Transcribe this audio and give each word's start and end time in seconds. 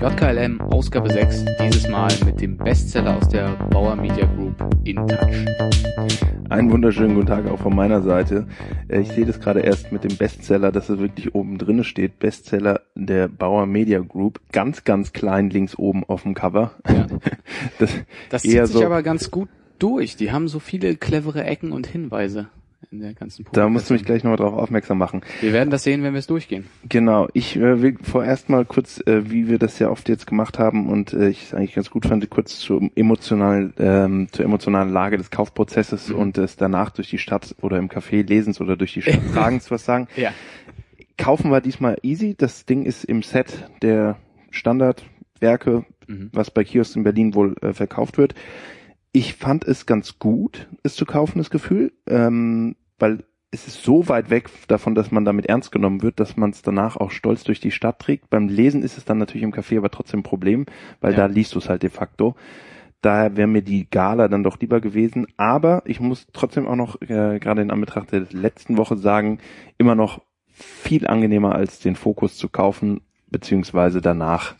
JKLM 0.00 0.60
Ausgabe 0.60 1.10
6, 1.10 1.44
dieses 1.60 1.88
Mal 1.88 2.12
mit 2.24 2.40
dem 2.40 2.56
Bestseller 2.56 3.16
aus 3.16 3.28
der 3.28 3.48
Bauer 3.70 3.96
Media 3.96 4.26
Group 4.26 4.54
In 4.84 4.94
Touch. 4.94 5.44
Einen 6.48 6.70
wunderschönen 6.70 7.16
guten 7.16 7.26
Tag 7.26 7.48
auch 7.48 7.58
von 7.58 7.74
meiner 7.74 8.00
Seite. 8.02 8.46
Äh, 8.86 9.00
ich 9.00 9.08
sehe 9.08 9.26
das 9.26 9.40
gerade 9.40 9.58
erst 9.58 9.90
mit 9.90 10.04
dem 10.04 10.16
Bestseller, 10.16 10.70
dass 10.70 10.88
es 10.88 11.00
wirklich 11.00 11.34
oben 11.34 11.58
drinne 11.58 11.82
steht. 11.82 12.20
Bestseller 12.20 12.82
der 12.94 13.26
Bauer 13.26 13.66
Media 13.66 13.98
Group. 13.98 14.40
Ganz, 14.52 14.84
ganz 14.84 15.12
klein 15.12 15.50
links 15.50 15.76
oben 15.76 16.04
auf 16.04 16.22
dem 16.22 16.34
Cover. 16.34 16.72
Ja. 16.88 17.06
Das, 17.80 17.90
das 18.30 18.42
zieht 18.42 18.66
sich 18.66 18.76
so 18.76 18.84
aber 18.84 19.02
ganz 19.02 19.32
gut 19.32 19.48
durch. 19.80 20.16
Die 20.16 20.30
haben 20.30 20.46
so 20.46 20.60
viele 20.60 20.96
clevere 20.96 21.42
Ecken 21.42 21.72
und 21.72 21.88
Hinweise 21.88 22.48
in 22.90 23.00
der 23.00 23.14
ganzen 23.14 23.44
Da 23.52 23.68
musst 23.68 23.90
du 23.90 23.94
mich 23.94 24.04
gleich 24.04 24.24
nochmal 24.24 24.38
drauf 24.38 24.54
aufmerksam 24.54 24.98
machen. 24.98 25.20
Wir 25.40 25.52
werden 25.52 25.70
das 25.70 25.82
sehen, 25.82 26.02
wenn 26.02 26.14
wir 26.14 26.18
es 26.18 26.26
durchgehen. 26.26 26.66
Genau. 26.88 27.28
Ich 27.34 27.56
äh, 27.56 27.82
will 27.82 27.96
vorerst 28.02 28.48
mal 28.48 28.64
kurz, 28.64 29.00
äh, 29.06 29.30
wie 29.30 29.48
wir 29.48 29.58
das 29.58 29.78
ja 29.78 29.90
oft 29.90 30.08
jetzt 30.08 30.26
gemacht 30.26 30.58
haben 30.58 30.88
und 30.88 31.12
äh, 31.12 31.28
ich 31.28 31.44
es 31.44 31.54
eigentlich 31.54 31.74
ganz 31.74 31.90
gut 31.90 32.06
fand, 32.06 32.28
kurz 32.30 32.58
zur 32.58 32.88
emotionalen, 32.94 33.74
ähm, 33.78 34.28
zur 34.32 34.44
emotionalen 34.44 34.90
Lage 34.90 35.18
des 35.18 35.30
Kaufprozesses 35.30 36.08
mhm. 36.08 36.16
und 36.16 36.36
des 36.36 36.56
danach 36.56 36.90
durch 36.90 37.10
die 37.10 37.18
Stadt 37.18 37.54
oder 37.60 37.78
im 37.78 37.88
Café 37.88 38.26
lesens 38.26 38.60
oder 38.60 38.76
durch 38.76 38.94
die 38.94 39.02
Stadt 39.02 39.20
tragens 39.34 39.70
was 39.70 39.84
sagen. 39.84 40.08
Ja. 40.16 40.32
Kaufen 41.18 41.50
wir 41.50 41.60
diesmal 41.60 41.98
easy. 42.02 42.34
Das 42.38 42.64
Ding 42.64 42.84
ist 42.84 43.04
im 43.04 43.22
Set 43.22 43.68
der 43.82 44.16
Standardwerke, 44.50 45.84
mhm. 46.06 46.30
was 46.32 46.50
bei 46.50 46.64
Kiosk 46.64 46.96
in 46.96 47.02
Berlin 47.02 47.34
wohl 47.34 47.54
äh, 47.60 47.72
verkauft 47.72 48.18
wird 48.18 48.34
ich 49.12 49.34
fand 49.34 49.64
es 49.64 49.86
ganz 49.86 50.18
gut, 50.18 50.68
es 50.82 50.94
zu 50.94 51.06
kaufen, 51.06 51.38
das 51.38 51.50
Gefühl, 51.50 51.92
ähm, 52.06 52.76
weil 52.98 53.24
es 53.50 53.66
ist 53.66 53.82
so 53.82 54.08
weit 54.08 54.28
weg 54.30 54.50
davon, 54.68 54.94
dass 54.94 55.10
man 55.10 55.24
damit 55.24 55.46
ernst 55.46 55.72
genommen 55.72 56.02
wird, 56.02 56.20
dass 56.20 56.36
man 56.36 56.50
es 56.50 56.60
danach 56.60 56.96
auch 56.96 57.10
stolz 57.10 57.44
durch 57.44 57.60
die 57.60 57.70
Stadt 57.70 57.98
trägt. 57.98 58.28
Beim 58.28 58.48
Lesen 58.48 58.82
ist 58.82 58.98
es 58.98 59.06
dann 59.06 59.18
natürlich 59.18 59.42
im 59.42 59.54
Café 59.54 59.78
aber 59.78 59.90
trotzdem 59.90 60.20
ein 60.20 60.24
Problem, 60.24 60.66
weil 61.00 61.12
ja. 61.12 61.18
da 61.18 61.26
liest 61.26 61.54
du 61.54 61.58
es 61.58 61.68
halt 61.68 61.82
de 61.82 61.90
facto. 61.90 62.36
Daher 63.00 63.36
wäre 63.36 63.48
mir 63.48 63.62
die 63.62 63.88
Gala 63.88 64.28
dann 64.28 64.42
doch 64.42 64.58
lieber 64.60 64.80
gewesen. 64.80 65.26
Aber 65.36 65.82
ich 65.86 66.00
muss 66.00 66.26
trotzdem 66.32 66.66
auch 66.66 66.76
noch, 66.76 67.00
äh, 67.00 67.38
gerade 67.38 67.62
in 67.62 67.70
Anbetracht 67.70 68.12
der 68.12 68.26
letzten 68.32 68.76
Woche 68.76 68.96
sagen, 68.96 69.38
immer 69.78 69.94
noch 69.94 70.20
viel 70.46 71.06
angenehmer 71.06 71.54
als 71.54 71.78
den 71.78 71.96
Fokus 71.96 72.36
zu 72.36 72.48
kaufen, 72.48 73.00
beziehungsweise 73.28 74.00
danach 74.00 74.56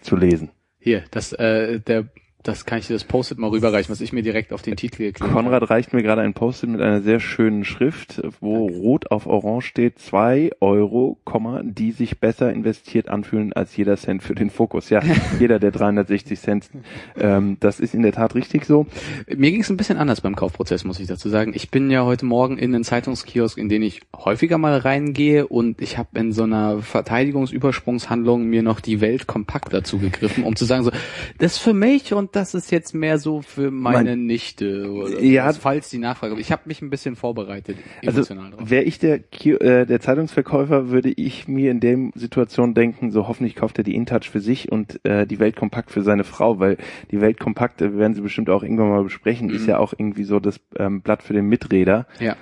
zu 0.00 0.16
lesen. 0.16 0.50
Hier, 0.78 1.04
das, 1.10 1.32
äh, 1.34 1.80
der 1.80 2.08
das 2.46 2.64
kann 2.64 2.78
ich 2.78 2.86
dir 2.86 2.92
das 2.92 3.04
Post-it 3.04 3.38
mal 3.38 3.50
rüberreichen, 3.50 3.90
was 3.90 4.00
ich 4.00 4.12
mir 4.12 4.22
direkt 4.22 4.52
auf 4.52 4.62
den 4.62 4.76
Titel 4.76 4.98
geklickt 4.98 5.32
Konrad 5.32 5.68
reicht 5.68 5.92
mir 5.92 6.02
gerade 6.02 6.22
ein 6.22 6.32
Post-it 6.32 6.70
mit 6.70 6.80
einer 6.80 7.02
sehr 7.02 7.18
schönen 7.18 7.64
Schrift, 7.64 8.22
wo 8.40 8.68
Danke. 8.68 8.80
rot 8.80 9.10
auf 9.10 9.26
orange 9.26 9.66
steht, 9.66 9.98
zwei 9.98 10.50
Euro, 10.60 11.18
die 11.62 11.92
sich 11.92 12.20
besser 12.20 12.52
investiert 12.52 13.08
anfühlen 13.08 13.52
als 13.52 13.76
jeder 13.76 13.96
Cent 13.96 14.22
für 14.22 14.34
den 14.34 14.50
Fokus. 14.50 14.90
Ja, 14.90 15.02
jeder 15.40 15.58
der 15.58 15.72
360 15.72 16.38
Cent. 16.38 16.70
Ähm, 17.18 17.56
das 17.60 17.80
ist 17.80 17.94
in 17.94 18.02
der 18.02 18.12
Tat 18.12 18.34
richtig 18.34 18.64
so. 18.64 18.86
Mir 19.26 19.50
ging 19.50 19.62
es 19.62 19.70
ein 19.70 19.76
bisschen 19.76 19.98
anders 19.98 20.20
beim 20.20 20.36
Kaufprozess, 20.36 20.84
muss 20.84 21.00
ich 21.00 21.08
dazu 21.08 21.28
sagen. 21.28 21.52
Ich 21.54 21.70
bin 21.70 21.90
ja 21.90 22.04
heute 22.04 22.26
Morgen 22.26 22.58
in 22.58 22.74
einen 22.74 22.84
Zeitungskiosk, 22.84 23.58
in 23.58 23.68
den 23.68 23.82
ich 23.82 24.02
häufiger 24.14 24.58
mal 24.58 24.78
reingehe 24.78 25.46
und 25.46 25.80
ich 25.80 25.98
habe 25.98 26.18
in 26.18 26.32
so 26.32 26.44
einer 26.44 26.80
Verteidigungsübersprungshandlung 26.80 28.44
mir 28.44 28.62
noch 28.62 28.80
die 28.80 29.00
Welt 29.00 29.26
kompakt 29.26 29.72
dazu 29.72 29.98
gegriffen, 29.98 30.44
um 30.44 30.54
zu 30.54 30.64
sagen 30.64 30.84
so, 30.84 30.92
das 31.38 31.58
für 31.58 31.74
mich 31.74 32.14
und 32.14 32.35
das 32.36 32.54
ist 32.54 32.70
jetzt 32.70 32.94
mehr 32.94 33.18
so 33.18 33.40
für 33.40 33.70
meine 33.70 34.10
mein, 34.10 34.26
Nichte 34.26 34.90
oder 34.92 35.20
ja, 35.22 35.46
was, 35.46 35.56
falls 35.56 35.88
die 35.88 35.98
Nachfrage. 35.98 36.38
Ich 36.38 36.52
habe 36.52 36.62
mich 36.66 36.82
ein 36.82 36.90
bisschen 36.90 37.16
vorbereitet. 37.16 37.78
Also 38.04 38.22
wäre 38.58 38.84
ich 38.84 38.98
der 38.98 39.20
äh, 39.44 39.86
der 39.86 40.00
Zeitungsverkäufer, 40.00 40.90
würde 40.90 41.10
ich 41.10 41.48
mir 41.48 41.70
in 41.70 41.80
der 41.80 42.10
Situation 42.14 42.74
denken, 42.74 43.10
so 43.10 43.26
hoffentlich 43.26 43.56
kauft 43.56 43.78
er 43.78 43.84
die 43.84 43.94
InTouch 43.94 44.28
für 44.30 44.40
sich 44.40 44.70
und 44.70 45.04
äh, 45.04 45.26
die 45.26 45.38
Welt 45.38 45.56
kompakt 45.56 45.90
für 45.90 46.02
seine 46.02 46.24
Frau, 46.24 46.60
weil 46.60 46.76
die 47.10 47.22
Welt 47.22 47.40
kompakt, 47.40 47.80
äh, 47.80 47.96
werden 47.96 48.14
sie 48.14 48.20
bestimmt 48.20 48.50
auch 48.50 48.62
irgendwann 48.62 48.90
mal 48.90 49.02
besprechen, 49.02 49.48
mhm. 49.48 49.54
ist 49.54 49.66
ja 49.66 49.78
auch 49.78 49.94
irgendwie 49.96 50.24
so 50.24 50.38
das 50.38 50.60
ähm, 50.76 51.00
Blatt 51.00 51.22
für 51.22 51.32
den 51.32 51.46
Miträder. 51.46 52.06
Ja. 52.20 52.36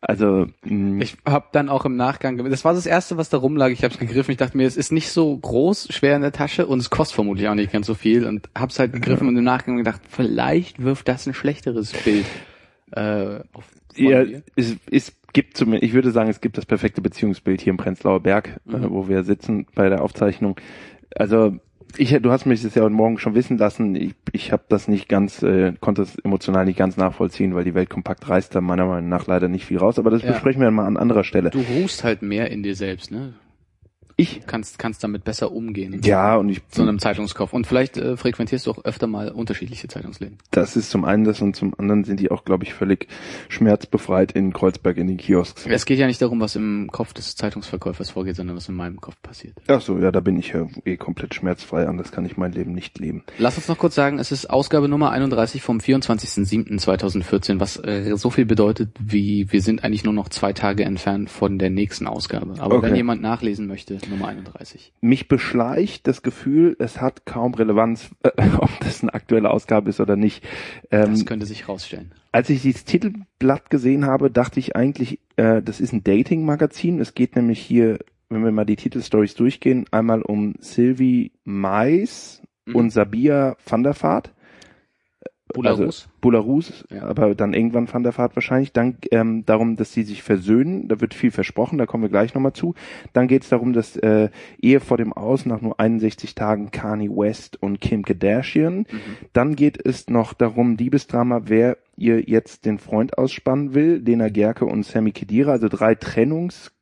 Also 0.00 0.46
mh. 0.64 0.72
Mm. 0.72 1.00
ich 1.00 1.16
habe 1.26 1.46
dann 1.52 1.68
auch 1.68 1.84
im 1.84 1.96
Nachgang, 1.96 2.48
das 2.50 2.64
war 2.64 2.72
das 2.72 2.86
erste, 2.86 3.16
was 3.16 3.30
da 3.30 3.38
rumlag. 3.38 3.70
Ich 3.70 3.82
habe 3.82 3.92
es 3.92 3.98
gegriffen. 3.98 4.30
Ich 4.30 4.36
dachte 4.36 4.56
mir, 4.56 4.66
es 4.66 4.76
ist 4.76 4.92
nicht 4.92 5.10
so 5.10 5.36
groß, 5.36 5.88
schwer 5.90 6.14
in 6.16 6.22
der 6.22 6.32
Tasche 6.32 6.66
und 6.66 6.78
es 6.78 6.90
kostet 6.90 7.16
vermutlich 7.16 7.48
auch 7.48 7.54
nicht 7.54 7.72
ganz 7.72 7.86
so 7.86 7.94
viel 7.94 8.24
und 8.24 8.48
hab's 8.56 8.78
halt 8.78 8.92
gegriffen 8.92 9.24
ja. 9.24 9.30
und 9.30 9.36
im 9.36 9.44
Nachgang 9.44 9.76
gedacht, 9.76 10.00
vielleicht 10.08 10.82
wirft 10.82 11.08
das 11.08 11.26
ein 11.26 11.34
schlechteres 11.34 11.92
Bild 11.92 12.26
äh, 12.92 13.40
auf. 13.52 13.64
Ja, 13.96 14.24
es, 14.54 14.76
es 14.90 15.12
gibt 15.32 15.56
zumindest, 15.56 15.82
ich 15.82 15.92
würde 15.92 16.12
sagen, 16.12 16.30
es 16.30 16.40
gibt 16.40 16.56
das 16.56 16.66
perfekte 16.66 17.00
Beziehungsbild 17.00 17.60
hier 17.60 17.72
im 17.72 17.76
Prenzlauer 17.76 18.20
Berg, 18.20 18.60
mhm. 18.64 18.74
äh, 18.74 18.90
wo 18.90 19.08
wir 19.08 19.24
sitzen 19.24 19.66
bei 19.74 19.88
der 19.88 20.02
Aufzeichnung. 20.02 20.56
Also 21.16 21.58
ich, 21.96 22.10
du 22.20 22.30
hast 22.30 22.46
mich 22.46 22.62
das 22.62 22.74
ja 22.74 22.82
heute 22.82 22.94
Morgen 22.94 23.18
schon 23.18 23.34
wissen 23.34 23.56
lassen. 23.56 23.94
Ich, 23.94 24.14
ich 24.32 24.52
habe 24.52 24.64
das 24.68 24.88
nicht 24.88 25.08
ganz, 25.08 25.42
äh, 25.42 25.72
konnte 25.80 26.02
es 26.02 26.16
emotional 26.16 26.64
nicht 26.64 26.78
ganz 26.78 26.96
nachvollziehen, 26.96 27.54
weil 27.54 27.64
die 27.64 27.74
Welt 27.74 27.88
kompakt 27.88 28.28
reißt 28.28 28.54
da 28.54 28.60
meiner 28.60 28.86
Meinung 28.86 29.08
nach 29.08 29.26
leider 29.26 29.48
nicht 29.48 29.64
viel 29.64 29.78
raus. 29.78 29.98
Aber 29.98 30.10
das 30.10 30.22
ja. 30.22 30.32
besprechen 30.32 30.60
wir 30.60 30.70
mal 30.70 30.86
an 30.86 30.96
anderer 30.96 31.24
Stelle. 31.24 31.50
Du 31.50 31.60
ruhst 31.60 32.04
halt 32.04 32.22
mehr 32.22 32.50
in 32.50 32.62
dir 32.62 32.74
selbst, 32.74 33.10
ne? 33.10 33.34
Ich 34.20 34.40
kannst 34.48 34.80
kannst 34.80 35.04
damit 35.04 35.22
besser 35.22 35.52
umgehen. 35.52 36.00
Ja, 36.02 36.34
und 36.34 36.48
ich 36.48 36.60
so 36.72 36.82
einem 36.82 36.98
Zeitungskauf 36.98 37.52
und 37.52 37.68
vielleicht 37.68 37.96
äh, 37.96 38.16
frequentierst 38.16 38.66
du 38.66 38.72
auch 38.72 38.84
öfter 38.84 39.06
mal 39.06 39.30
unterschiedliche 39.30 39.86
Zeitungsläden. 39.86 40.38
Das 40.50 40.74
ist 40.74 40.90
zum 40.90 41.04
einen 41.04 41.22
das 41.22 41.40
und 41.40 41.54
zum 41.54 41.72
anderen 41.78 42.02
sind 42.02 42.18
die 42.18 42.32
auch, 42.32 42.44
glaube 42.44 42.64
ich, 42.64 42.74
völlig 42.74 43.06
schmerzbefreit 43.48 44.32
in 44.32 44.52
Kreuzberg 44.52 44.96
in 44.96 45.06
den 45.06 45.18
Kiosks. 45.18 45.66
Es 45.68 45.86
geht 45.86 46.00
ja 46.00 46.08
nicht 46.08 46.20
darum, 46.20 46.40
was 46.40 46.56
im 46.56 46.88
Kopf 46.90 47.12
des 47.12 47.36
Zeitungsverkäufers 47.36 48.10
vorgeht, 48.10 48.34
sondern 48.34 48.56
was 48.56 48.68
in 48.68 48.74
meinem 48.74 49.00
Kopf 49.00 49.14
passiert. 49.22 49.54
Ach 49.68 49.80
so, 49.80 49.96
ja, 50.00 50.10
da 50.10 50.18
bin 50.18 50.36
ich 50.36 50.48
ja 50.48 50.66
eh 50.84 50.96
komplett 50.96 51.36
schmerzfrei, 51.36 51.86
anders 51.86 52.10
kann 52.10 52.26
ich 52.26 52.36
mein 52.36 52.50
Leben 52.50 52.72
nicht 52.72 52.98
leben. 52.98 53.22
Lass 53.38 53.56
uns 53.56 53.68
noch 53.68 53.78
kurz 53.78 53.94
sagen, 53.94 54.18
es 54.18 54.32
ist 54.32 54.50
Ausgabe 54.50 54.88
Nummer 54.88 55.12
31 55.12 55.62
vom 55.62 55.78
24.07.2014, 55.78 57.60
was 57.60 57.76
äh, 57.76 58.16
so 58.16 58.30
viel 58.30 58.46
bedeutet, 58.46 58.90
wie 58.98 59.46
wir 59.52 59.62
sind 59.62 59.84
eigentlich 59.84 60.02
nur 60.02 60.12
noch 60.12 60.28
zwei 60.28 60.52
Tage 60.52 60.84
entfernt 60.84 61.30
von 61.30 61.60
der 61.60 61.70
nächsten 61.70 62.08
Ausgabe. 62.08 62.54
Aber 62.58 62.78
okay. 62.78 62.88
wenn 62.88 62.96
jemand 62.96 63.22
nachlesen 63.22 63.68
möchte, 63.68 64.00
Nummer 64.08 64.28
31. 64.28 64.92
Mich 65.00 65.28
beschleicht 65.28 66.06
das 66.06 66.22
Gefühl, 66.22 66.76
es 66.78 67.00
hat 67.00 67.26
kaum 67.26 67.54
Relevanz, 67.54 68.10
äh, 68.22 68.30
ob 68.58 68.70
das 68.80 69.02
eine 69.02 69.14
aktuelle 69.14 69.50
Ausgabe 69.50 69.90
ist 69.90 70.00
oder 70.00 70.16
nicht. 70.16 70.44
Ähm, 70.90 71.12
das 71.12 71.26
könnte 71.26 71.46
sich 71.46 71.68
rausstellen. 71.68 72.12
Als 72.32 72.50
ich 72.50 72.62
dieses 72.62 72.84
Titelblatt 72.84 73.70
gesehen 73.70 74.06
habe, 74.06 74.30
dachte 74.30 74.60
ich 74.60 74.76
eigentlich, 74.76 75.20
äh, 75.36 75.62
das 75.62 75.80
ist 75.80 75.92
ein 75.92 76.04
Dating-Magazin. 76.04 77.00
Es 77.00 77.14
geht 77.14 77.36
nämlich 77.36 77.60
hier, 77.60 77.98
wenn 78.28 78.44
wir 78.44 78.52
mal 78.52 78.66
die 78.66 78.76
Titelstories 78.76 79.34
durchgehen, 79.34 79.86
einmal 79.90 80.22
um 80.22 80.54
Sylvie 80.60 81.32
Mais 81.44 82.42
mhm. 82.66 82.76
und 82.76 82.90
Sabia 82.90 83.56
van 83.66 83.82
der 83.82 84.00
Vaart. 84.00 84.32
Bularus. 85.54 85.80
Also 85.80 86.08
Bularus, 86.20 86.84
ja. 86.90 87.04
aber 87.04 87.34
dann 87.34 87.54
irgendwann 87.54 87.92
Van 87.92 88.02
der 88.02 88.12
Fahrt 88.12 88.36
wahrscheinlich. 88.36 88.72
Dann 88.72 88.98
ähm, 89.10 89.44
darum, 89.46 89.76
dass 89.76 89.92
sie 89.92 90.02
sich 90.02 90.22
versöhnen. 90.22 90.88
Da 90.88 91.00
wird 91.00 91.14
viel 91.14 91.30
versprochen, 91.30 91.78
da 91.78 91.86
kommen 91.86 92.02
wir 92.02 92.10
gleich 92.10 92.34
nochmal 92.34 92.52
zu. 92.52 92.74
Dann 93.12 93.28
geht 93.28 93.42
es 93.42 93.48
darum, 93.48 93.72
dass 93.72 93.96
äh, 93.96 94.30
Ehe 94.60 94.80
vor 94.80 94.96
dem 94.96 95.12
Aus 95.12 95.46
nach 95.46 95.60
nur 95.60 95.78
61 95.80 96.34
Tagen 96.34 96.70
Kanye 96.70 97.10
West 97.10 97.62
und 97.62 97.80
Kim 97.80 98.04
Kardashian. 98.04 98.78
Mhm. 98.78 98.86
Dann 99.32 99.56
geht 99.56 99.84
es 99.84 100.08
noch 100.08 100.34
darum, 100.34 100.76
Diebesdrama, 100.76 101.42
wer 101.44 101.78
ihr 101.96 102.20
jetzt 102.22 102.64
den 102.64 102.78
Freund 102.78 103.18
ausspannen 103.18 103.74
will, 103.74 104.02
Lena 104.04 104.28
Gerke 104.28 104.64
und 104.64 104.84
Sammy 104.84 105.12
Kedira, 105.12 105.52
also 105.52 105.68
drei 105.68 105.94
Trennungs 105.94 106.72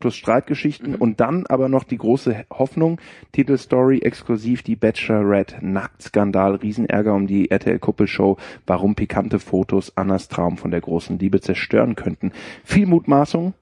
plus 0.00 0.16
Streitgeschichten 0.16 0.92
mhm. 0.92 0.96
und 0.96 1.20
dann 1.20 1.46
aber 1.46 1.68
noch 1.68 1.84
die 1.84 1.98
große 1.98 2.44
Hoffnung, 2.50 3.00
Titelstory 3.32 4.00
exklusiv 4.00 4.62
die 4.62 4.76
Bachelorette, 4.76 5.56
Nacktskandal, 5.60 6.56
Riesenärger 6.56 7.14
um 7.14 7.26
die 7.26 7.50
RTL-Kuppelshow, 7.50 8.36
warum 8.66 8.94
pikante 8.94 9.38
Fotos 9.38 9.96
Annas 9.96 10.28
Traum 10.28 10.56
von 10.56 10.70
der 10.70 10.80
großen 10.80 11.18
Liebe 11.18 11.40
zerstören 11.40 11.94
könnten. 11.94 12.32
Viel 12.64 12.86
Mutmaßung, 12.86 13.54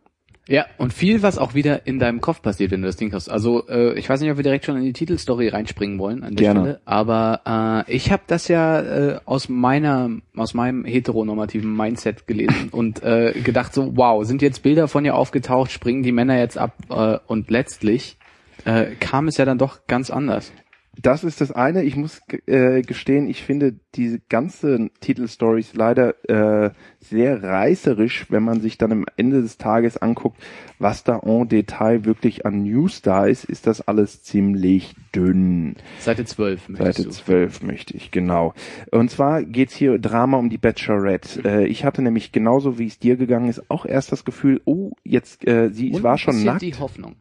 ja, 0.48 0.66
und 0.76 0.92
viel, 0.92 1.22
was 1.22 1.38
auch 1.38 1.54
wieder 1.54 1.86
in 1.86 2.00
deinem 2.00 2.20
Kopf 2.20 2.42
passiert, 2.42 2.72
wenn 2.72 2.82
du 2.82 2.88
das 2.88 2.96
Ding 2.96 3.12
hast. 3.12 3.28
Also 3.28 3.68
äh, 3.68 3.96
ich 3.96 4.08
weiß 4.08 4.20
nicht, 4.20 4.30
ob 4.30 4.38
wir 4.38 4.42
direkt 4.42 4.64
schon 4.64 4.76
in 4.76 4.82
die 4.82 4.92
Titelstory 4.92 5.48
reinspringen 5.48 6.00
wollen 6.00 6.24
an 6.24 6.34
der 6.34 6.44
Gerne. 6.44 6.60
Stelle, 6.60 6.80
aber 6.84 7.84
äh, 7.86 7.92
ich 7.92 8.10
habe 8.10 8.24
das 8.26 8.48
ja 8.48 8.80
äh, 8.80 9.20
aus 9.24 9.48
meiner, 9.48 10.10
aus 10.36 10.54
meinem 10.54 10.84
heteronormativen 10.84 11.74
Mindset 11.74 12.26
gelesen 12.26 12.68
und 12.72 13.02
äh, 13.04 13.32
gedacht 13.44 13.72
so, 13.72 13.96
wow, 13.96 14.24
sind 14.24 14.42
jetzt 14.42 14.64
Bilder 14.64 14.88
von 14.88 15.04
ihr 15.04 15.14
aufgetaucht, 15.14 15.70
springen 15.70 16.02
die 16.02 16.12
Männer 16.12 16.38
jetzt 16.38 16.58
ab 16.58 16.74
äh, 16.90 17.18
und 17.28 17.48
letztlich 17.48 18.16
äh, 18.64 18.86
kam 18.98 19.28
es 19.28 19.36
ja 19.36 19.44
dann 19.44 19.58
doch 19.58 19.86
ganz 19.86 20.10
anders. 20.10 20.52
Das 21.00 21.24
ist 21.24 21.40
das 21.40 21.50
eine. 21.50 21.84
Ich 21.84 21.96
muss 21.96 22.20
äh, 22.46 22.82
gestehen, 22.82 23.26
ich 23.26 23.42
finde 23.42 23.74
diese 23.94 24.20
ganze 24.28 24.90
Titelstories 25.00 25.72
leider 25.74 26.14
äh, 26.28 26.70
sehr 27.00 27.42
reißerisch, 27.42 28.26
wenn 28.28 28.42
man 28.42 28.60
sich 28.60 28.76
dann 28.76 28.92
am 28.92 29.06
Ende 29.16 29.40
des 29.40 29.56
Tages 29.56 29.96
anguckt, 29.96 30.36
was 30.78 31.02
da 31.02 31.18
en 31.20 31.48
Detail 31.48 32.04
wirklich 32.04 32.44
an 32.44 32.64
News 32.64 33.00
da 33.00 33.26
ist, 33.26 33.44
ist 33.44 33.66
das 33.66 33.80
alles 33.80 34.22
ziemlich 34.22 34.94
dünn. 35.14 35.76
Seite 35.98 36.26
12 36.26 36.68
Seite 36.76 37.08
12 37.08 37.62
möchte 37.62 37.96
ich, 37.96 38.10
genau. 38.10 38.52
Und 38.90 39.10
zwar 39.10 39.42
geht's 39.44 39.74
hier 39.74 39.98
Drama 39.98 40.36
um 40.36 40.50
die 40.50 40.58
Bachelorette. 40.58 41.38
Mhm. 41.40 41.46
Äh, 41.46 41.66
ich 41.66 41.86
hatte 41.86 42.02
nämlich 42.02 42.32
genauso, 42.32 42.78
wie 42.78 42.86
es 42.86 42.98
dir 42.98 43.16
gegangen 43.16 43.48
ist, 43.48 43.70
auch 43.70 43.86
erst 43.86 44.12
das 44.12 44.26
Gefühl, 44.26 44.60
oh, 44.66 44.90
jetzt, 45.04 45.46
äh, 45.48 45.70
sie 45.70 45.92
Und 45.92 46.02
war 46.02 46.18
schon 46.18 46.44
nackt. 46.44 46.60
die 46.60 46.74
Hoffnung 46.74 47.16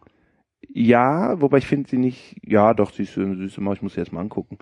Ja, 0.73 1.41
wobei 1.41 1.57
ich 1.57 1.67
finde 1.67 1.89
sie 1.89 1.97
nicht, 1.97 2.37
ja 2.45 2.73
doch, 2.73 2.91
sie 2.91 3.03
ist 3.03 3.17
eine 3.17 3.35
süße 3.35 3.61
Maus, 3.61 3.77
ich 3.77 3.81
muss 3.81 3.93
sie 3.93 3.99
erst 3.99 4.13
mal 4.13 4.21
angucken. 4.21 4.57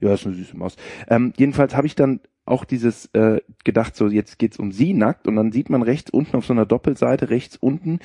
Ja, 0.00 0.12
ist 0.14 0.26
eine 0.26 0.34
süße 0.34 0.56
Maus. 0.56 0.76
Ähm, 1.08 1.32
jedenfalls 1.36 1.76
habe 1.76 1.86
ich 1.86 1.94
dann 1.94 2.20
auch 2.44 2.64
dieses 2.64 3.06
äh, 3.14 3.40
gedacht, 3.62 3.94
so 3.94 4.08
jetzt 4.08 4.38
geht's 4.38 4.58
um 4.58 4.72
sie 4.72 4.94
nackt 4.94 5.28
und 5.28 5.36
dann 5.36 5.52
sieht 5.52 5.70
man 5.70 5.82
rechts 5.82 6.10
unten 6.10 6.36
auf 6.36 6.44
so 6.44 6.52
einer 6.52 6.66
Doppelseite, 6.66 7.30
rechts 7.30 7.56
unten 7.56 8.00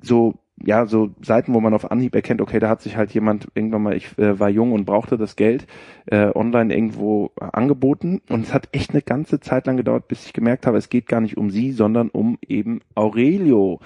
so 0.00 0.34
ja, 0.64 0.86
so 0.86 1.10
Seiten, 1.20 1.54
wo 1.54 1.60
man 1.60 1.74
auf 1.74 1.90
Anhieb 1.90 2.14
erkennt, 2.14 2.40
okay, 2.40 2.58
da 2.58 2.68
hat 2.68 2.82
sich 2.82 2.96
halt 2.96 3.12
jemand 3.12 3.48
irgendwann 3.54 3.82
mal, 3.82 3.96
ich 3.96 4.18
äh, 4.18 4.38
war 4.38 4.48
jung 4.48 4.72
und 4.72 4.84
brauchte 4.84 5.16
das 5.16 5.36
Geld, 5.36 5.66
äh, 6.06 6.30
online 6.34 6.74
irgendwo 6.74 7.30
angeboten. 7.38 8.20
Und 8.28 8.44
es 8.44 8.52
hat 8.52 8.68
echt 8.72 8.90
eine 8.90 9.02
ganze 9.02 9.40
Zeit 9.40 9.66
lang 9.66 9.76
gedauert, 9.76 10.08
bis 10.08 10.26
ich 10.26 10.32
gemerkt 10.32 10.66
habe, 10.66 10.78
es 10.78 10.88
geht 10.88 11.06
gar 11.06 11.20
nicht 11.20 11.36
um 11.36 11.50
sie, 11.50 11.72
sondern 11.72 12.08
um 12.08 12.38
eben 12.46 12.80
Aurelio. 12.94 13.80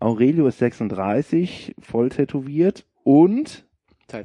Aurelio 0.00 0.46
ist 0.46 0.58
36, 0.58 1.74
voll 1.80 2.08
tätowiert 2.10 2.86
und 3.02 3.64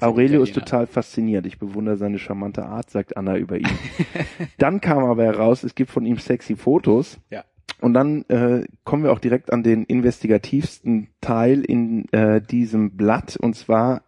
Aurelio 0.02 0.44
ist 0.44 0.54
total 0.54 0.88
fasziniert. 0.88 1.46
Ich 1.46 1.58
bewundere 1.58 1.98
seine 1.98 2.20
charmante 2.20 2.66
Art, 2.66 2.90
sagt 2.90 3.18
Anna 3.18 3.38
über 3.38 3.58
ihn. 3.58 3.70
dann 4.58 4.82
kam 4.82 5.04
aber 5.06 5.24
heraus, 5.24 5.64
es 5.64 5.74
gibt 5.74 5.90
von 5.90 6.06
ihm 6.06 6.18
sexy 6.18 6.56
Fotos. 6.56 7.20
Ja. 7.30 7.44
Und 7.82 7.94
dann 7.94 8.24
äh, 8.28 8.66
kommen 8.84 9.04
wir 9.04 9.12
auch 9.12 9.20
direkt 9.20 9.54
an 9.54 9.64
den 9.64 9.86
investigativsten 9.86 11.10
Teil 11.22 11.62
in 11.62 12.12
äh, 12.12 12.42
diesem 12.42 12.98
Blatt. 12.98 13.38
Und 13.38 13.56
zwar 13.56 14.04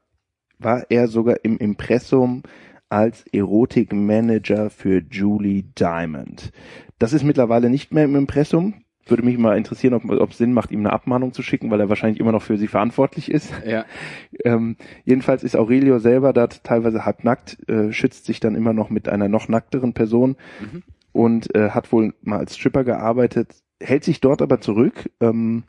war 0.59 0.85
er 0.89 1.07
sogar 1.07 1.37
im 1.43 1.57
Impressum 1.57 2.43
als 2.89 3.25
Erotikmanager 3.31 4.69
für 4.69 5.01
Julie 5.09 5.63
Diamond. 5.79 6.51
Das 6.99 7.13
ist 7.13 7.23
mittlerweile 7.23 7.69
nicht 7.69 7.93
mehr 7.93 8.03
im 8.03 8.15
Impressum. 8.15 8.80
Würde 9.07 9.23
mich 9.23 9.37
mal 9.37 9.57
interessieren, 9.57 9.93
ob 9.93 10.29
es 10.31 10.37
Sinn 10.37 10.53
macht, 10.53 10.71
ihm 10.71 10.79
eine 10.79 10.93
Abmahnung 10.93 11.33
zu 11.33 11.41
schicken, 11.41 11.71
weil 11.71 11.79
er 11.79 11.89
wahrscheinlich 11.89 12.19
immer 12.19 12.31
noch 12.31 12.43
für 12.43 12.57
sie 12.57 12.67
verantwortlich 12.67 13.31
ist. 13.31 13.51
Ja. 13.65 13.85
ähm, 14.45 14.77
jedenfalls 15.03 15.43
ist 15.43 15.55
Aurelio 15.55 15.99
selber 15.99 16.33
da 16.33 16.47
teilweise 16.47 17.05
halbnackt, 17.05 17.57
äh, 17.67 17.91
schützt 17.91 18.25
sich 18.25 18.39
dann 18.39 18.55
immer 18.55 18.73
noch 18.73 18.89
mit 18.89 19.09
einer 19.09 19.27
noch 19.27 19.47
nackteren 19.47 19.93
Person 19.93 20.37
mhm. 20.59 20.83
und 21.11 21.55
äh, 21.55 21.71
hat 21.71 21.91
wohl 21.91 22.13
mal 22.21 22.39
als 22.39 22.55
Stripper 22.55 22.83
gearbeitet, 22.83 23.55
hält 23.81 24.03
sich 24.03 24.21
dort 24.21 24.41
aber 24.41 24.61
zurück. 24.61 25.09
Ähm, 25.19 25.63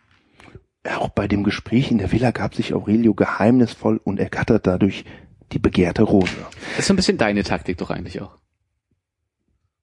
auch 0.85 1.11
bei 1.11 1.29
dem 1.29 1.45
Gespräch 1.45 1.91
in 1.91 1.99
der 1.99 2.13
Villa 2.13 2.33
gab 2.33 2.55
sich 2.55 2.75
Aurelio 2.75 3.15
geheimnisvoll 3.15 4.01
und 4.03 4.19
ergattert 4.19 4.67
dadurch 4.67 5.05
die 5.53 5.59
begehrte 5.59 6.03
Rose. 6.03 6.35
Das 6.71 6.81
ist 6.81 6.87
so 6.89 6.93
ein 6.93 6.97
bisschen 6.97 7.19
deine 7.19 7.45
Taktik 7.45 7.79
doch 7.79 7.91
eigentlich 7.91 8.21
auch 8.21 8.42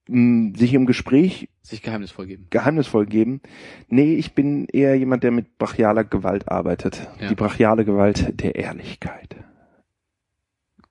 sich 0.09 0.73
im 0.73 0.87
Gespräch 0.87 1.49
sich 1.61 1.83
geheimnisvoll 1.83 2.25
geben. 2.25 2.47
Geheimnisvoll 2.49 3.05
geben. 3.05 3.41
Nee, 3.89 4.15
ich 4.15 4.33
bin 4.33 4.65
eher 4.65 4.95
jemand, 4.95 5.23
der 5.23 5.31
mit 5.31 5.57
brachialer 5.59 6.03
Gewalt 6.03 6.49
arbeitet. 6.49 7.07
Ja. 7.21 7.29
Die 7.29 7.35
brachiale 7.35 7.85
Gewalt 7.85 8.41
der 8.41 8.55
Ehrlichkeit. 8.55 9.35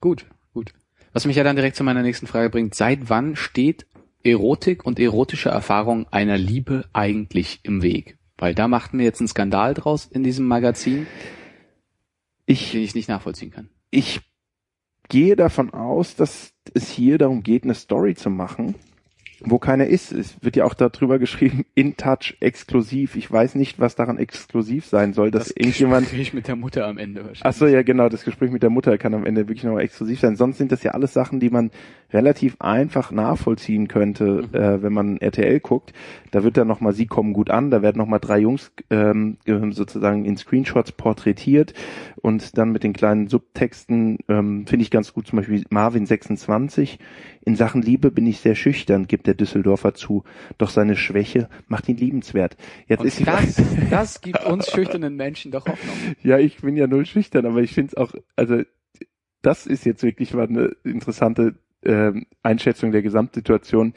Gut, 0.00 0.26
gut. 0.53 0.73
Was 1.12 1.26
mich 1.26 1.35
ja 1.35 1.43
dann 1.43 1.56
direkt 1.56 1.75
zu 1.75 1.82
meiner 1.82 2.03
nächsten 2.03 2.29
Frage 2.29 2.49
bringt. 2.49 2.76
Seit 2.76 3.11
wann 3.11 3.35
steht 3.35 3.87
Erotik 4.23 4.87
und 4.87 5.00
erotische 5.00 5.49
Erfahrung 5.49 6.06
einer 6.12 6.38
Liebe 6.38 6.85
eigentlich 6.93 7.61
im 7.64 7.82
Weg? 7.82 8.19
Weil 8.37 8.55
da 8.55 8.69
machten 8.69 8.99
wir 8.99 9.05
jetzt 9.05 9.21
einen 9.21 9.29
Skandal 9.29 9.75
draus 9.75 10.06
in 10.06 10.23
diesem 10.23 10.47
Magazin, 10.47 11.09
ich, 12.47 12.71
den 12.71 12.82
ich 12.82 12.94
nicht 12.94 13.09
nachvollziehen 13.09 13.50
kann. 13.50 13.69
Ich 13.91 14.21
gehe 15.09 15.35
davon 15.35 15.71
aus, 15.71 16.14
dass 16.14 16.53
es 16.73 16.88
hier 16.88 17.19
darum 17.19 17.43
geht, 17.43 17.64
eine 17.64 17.75
Story 17.75 18.14
zu 18.14 18.31
machen, 18.31 18.76
wo 19.40 19.58
keiner 19.58 19.87
ist. 19.87 20.12
Es 20.12 20.43
wird 20.43 20.56
ja 20.56 20.64
auch 20.64 20.75
darüber 20.75 21.19
geschrieben, 21.19 21.64
in 21.75 21.96
touch, 21.96 22.37
exklusiv. 22.40 23.17
Ich 23.17 23.31
weiß 23.31 23.55
nicht, 23.55 23.79
was 23.79 23.94
daran 23.94 24.19
exklusiv 24.19 24.87
sein 24.87 25.12
soll, 25.12 25.31
dass 25.31 25.49
das 25.49 25.56
irgendjemand. 25.56 26.06
Das 26.06 26.11
Gespräch 26.11 26.35
mit 26.35 26.49
der 26.49 26.56
Mutter 26.56 26.87
am 26.87 26.99
Ende 26.99 27.20
wahrscheinlich. 27.20 27.44
Ach 27.44 27.52
so, 27.52 27.67
ja, 27.67 27.82
genau, 27.82 28.08
das 28.08 28.25
Gespräch 28.25 28.50
mit 28.50 28.62
der 28.62 28.70
Mutter 28.70 28.99
kann 28.99 29.14
am 29.14 29.26
Ende 29.26 29.49
wirklich 29.49 29.64
nochmal 29.64 29.82
exklusiv 29.82 30.20
sein. 30.20 30.37
Sonst 30.37 30.58
sind 30.58 30.73
das 30.73 30.82
ja 30.82 30.93
alles 30.93 31.12
Sachen, 31.12 31.40
die 31.40 31.50
man 31.50 31.70
relativ 32.12 32.56
einfach 32.58 33.11
nachvollziehen 33.11 33.88
könnte, 33.88 34.49
mhm. 34.50 34.55
äh, 34.55 34.82
wenn 34.82 34.93
man 34.93 35.19
RTL 35.19 35.61
guckt. 35.61 35.93
Da 36.31 36.43
wird 36.43 36.56
dann 36.56 36.69
nochmal, 36.69 36.93
sie 36.93 37.06
kommen 37.06 37.32
gut 37.32 37.50
an, 37.50 37.70
da 37.70 37.82
werden 37.82 37.99
nochmal 37.99 38.20
drei 38.20 38.38
Jungs 38.38 38.73
ähm, 38.90 39.37
sozusagen 39.46 40.25
in 40.25 40.37
Screenshots 40.37 40.93
porträtiert 40.93 41.75
und 42.17 42.58
dann 42.58 42.73
mit 42.73 42.82
den 42.82 42.93
kleinen 42.93 43.29
Subtexten 43.29 44.19
ähm, 44.29 44.67
finde 44.67 44.82
ich 44.82 44.90
ganz 44.90 45.12
gut 45.12 45.26
zum 45.26 45.38
Beispiel 45.38 45.64
Marvin 45.70 46.06
26 46.06 46.99
in 47.49 47.56
Sachen 47.56 47.81
Liebe 47.81 48.11
bin 48.11 48.27
ich 48.27 48.41
sehr 48.41 48.55
schüchtern, 48.55 49.06
gibt 49.06 49.27
der 49.27 49.33
Düsseldorfer 49.33 49.95
zu. 49.95 50.23
Doch 50.59 50.69
seine 50.69 50.97
Schwäche 50.97 51.49
macht 51.67 51.89
ihn 51.89 51.97
liebenswert. 51.97 52.59
Jetzt 52.89 53.00
Und 53.00 53.06
ist 53.06 53.27
das, 53.27 53.62
das 53.91 54.21
gibt 54.21 54.45
uns 54.45 54.71
schüchternen 54.71 55.17
Menschen 55.17 55.50
doch 55.50 55.67
Hoffnung. 55.67 55.97
Ja, 56.23 56.39
ich 56.39 56.59
bin 56.59 56.77
ja 56.77 56.87
null 56.87 57.06
schüchtern, 57.06 57.47
aber 57.47 57.62
ich 57.62 57.73
finde 57.73 57.89
es 57.89 57.97
auch, 57.97 58.12
also 58.37 58.61
das 59.41 59.67
ist 59.67 59.87
jetzt 59.87 60.03
wirklich 60.03 60.35
mal 60.35 60.47
eine 60.47 60.77
interessante 60.85 61.55
äh, 61.81 62.12
Einschätzung 62.43 62.93
der 62.93 63.00
Gesamtsituation. 63.00 63.95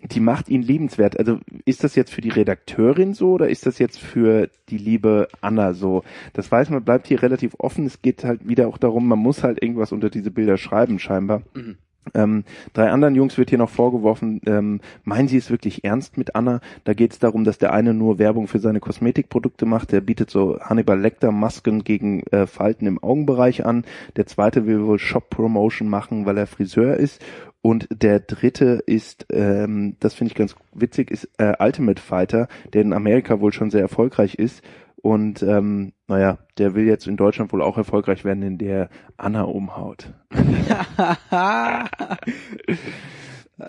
Die 0.00 0.20
macht 0.20 0.48
ihn 0.48 0.62
liebenswert. 0.62 1.18
Also 1.18 1.40
ist 1.66 1.84
das 1.84 1.96
jetzt 1.96 2.14
für 2.14 2.22
die 2.22 2.30
Redakteurin 2.30 3.12
so 3.12 3.32
oder 3.32 3.50
ist 3.50 3.66
das 3.66 3.78
jetzt 3.78 3.98
für 3.98 4.48
die 4.70 4.78
liebe 4.78 5.28
Anna 5.42 5.74
so? 5.74 6.02
Das 6.32 6.50
weiß 6.50 6.70
man, 6.70 6.82
bleibt 6.82 7.08
hier 7.08 7.20
relativ 7.20 7.56
offen. 7.58 7.84
Es 7.84 8.00
geht 8.00 8.24
halt 8.24 8.48
wieder 8.48 8.68
auch 8.68 8.78
darum, 8.78 9.06
man 9.06 9.18
muss 9.18 9.42
halt 9.42 9.62
irgendwas 9.62 9.92
unter 9.92 10.08
diese 10.08 10.30
Bilder 10.30 10.56
schreiben 10.56 10.98
scheinbar. 10.98 11.42
Mhm. 11.52 11.76
Ähm, 12.14 12.44
drei 12.72 12.90
anderen 12.90 13.14
Jungs 13.14 13.38
wird 13.38 13.50
hier 13.50 13.58
noch 13.58 13.70
vorgeworfen, 13.70 14.40
ähm, 14.46 14.80
meinen 15.04 15.28
sie 15.28 15.36
es 15.36 15.50
wirklich 15.50 15.84
ernst 15.84 16.18
mit 16.18 16.34
Anna? 16.34 16.60
Da 16.84 16.94
geht 16.94 17.12
es 17.12 17.18
darum, 17.18 17.44
dass 17.44 17.58
der 17.58 17.72
eine 17.72 17.94
nur 17.94 18.18
Werbung 18.18 18.48
für 18.48 18.58
seine 18.58 18.80
Kosmetikprodukte 18.80 19.66
macht, 19.66 19.92
der 19.92 20.00
bietet 20.00 20.30
so 20.30 20.58
Hannibal 20.60 20.98
Lecter 20.98 21.32
Masken 21.32 21.84
gegen 21.84 22.22
äh, 22.30 22.46
Falten 22.46 22.86
im 22.86 23.02
Augenbereich 23.02 23.64
an. 23.64 23.84
Der 24.16 24.26
zweite 24.26 24.66
will 24.66 24.84
wohl 24.84 24.98
Shop 24.98 25.30
Promotion 25.30 25.88
machen, 25.88 26.26
weil 26.26 26.38
er 26.38 26.46
Friseur 26.46 26.96
ist. 26.96 27.22
Und 27.62 27.88
der 27.90 28.20
dritte 28.20 28.82
ist, 28.86 29.26
ähm, 29.32 29.96
das 29.98 30.14
finde 30.14 30.30
ich 30.30 30.36
ganz 30.36 30.54
witzig, 30.72 31.10
ist 31.10 31.28
äh, 31.38 31.54
Ultimate 31.58 32.00
Fighter, 32.00 32.46
der 32.72 32.82
in 32.82 32.92
Amerika 32.92 33.40
wohl 33.40 33.52
schon 33.52 33.70
sehr 33.70 33.80
erfolgreich 33.80 34.36
ist 34.36 34.62
und 35.06 35.40
ähm, 35.44 35.92
naja, 36.08 36.38
der 36.58 36.74
will 36.74 36.84
jetzt 36.84 37.06
in 37.06 37.16
Deutschland 37.16 37.52
wohl 37.52 37.62
auch 37.62 37.78
erfolgreich 37.78 38.24
werden, 38.24 38.42
in 38.42 38.58
der 38.58 38.88
Anna 39.16 39.42
umhaut. 39.42 40.12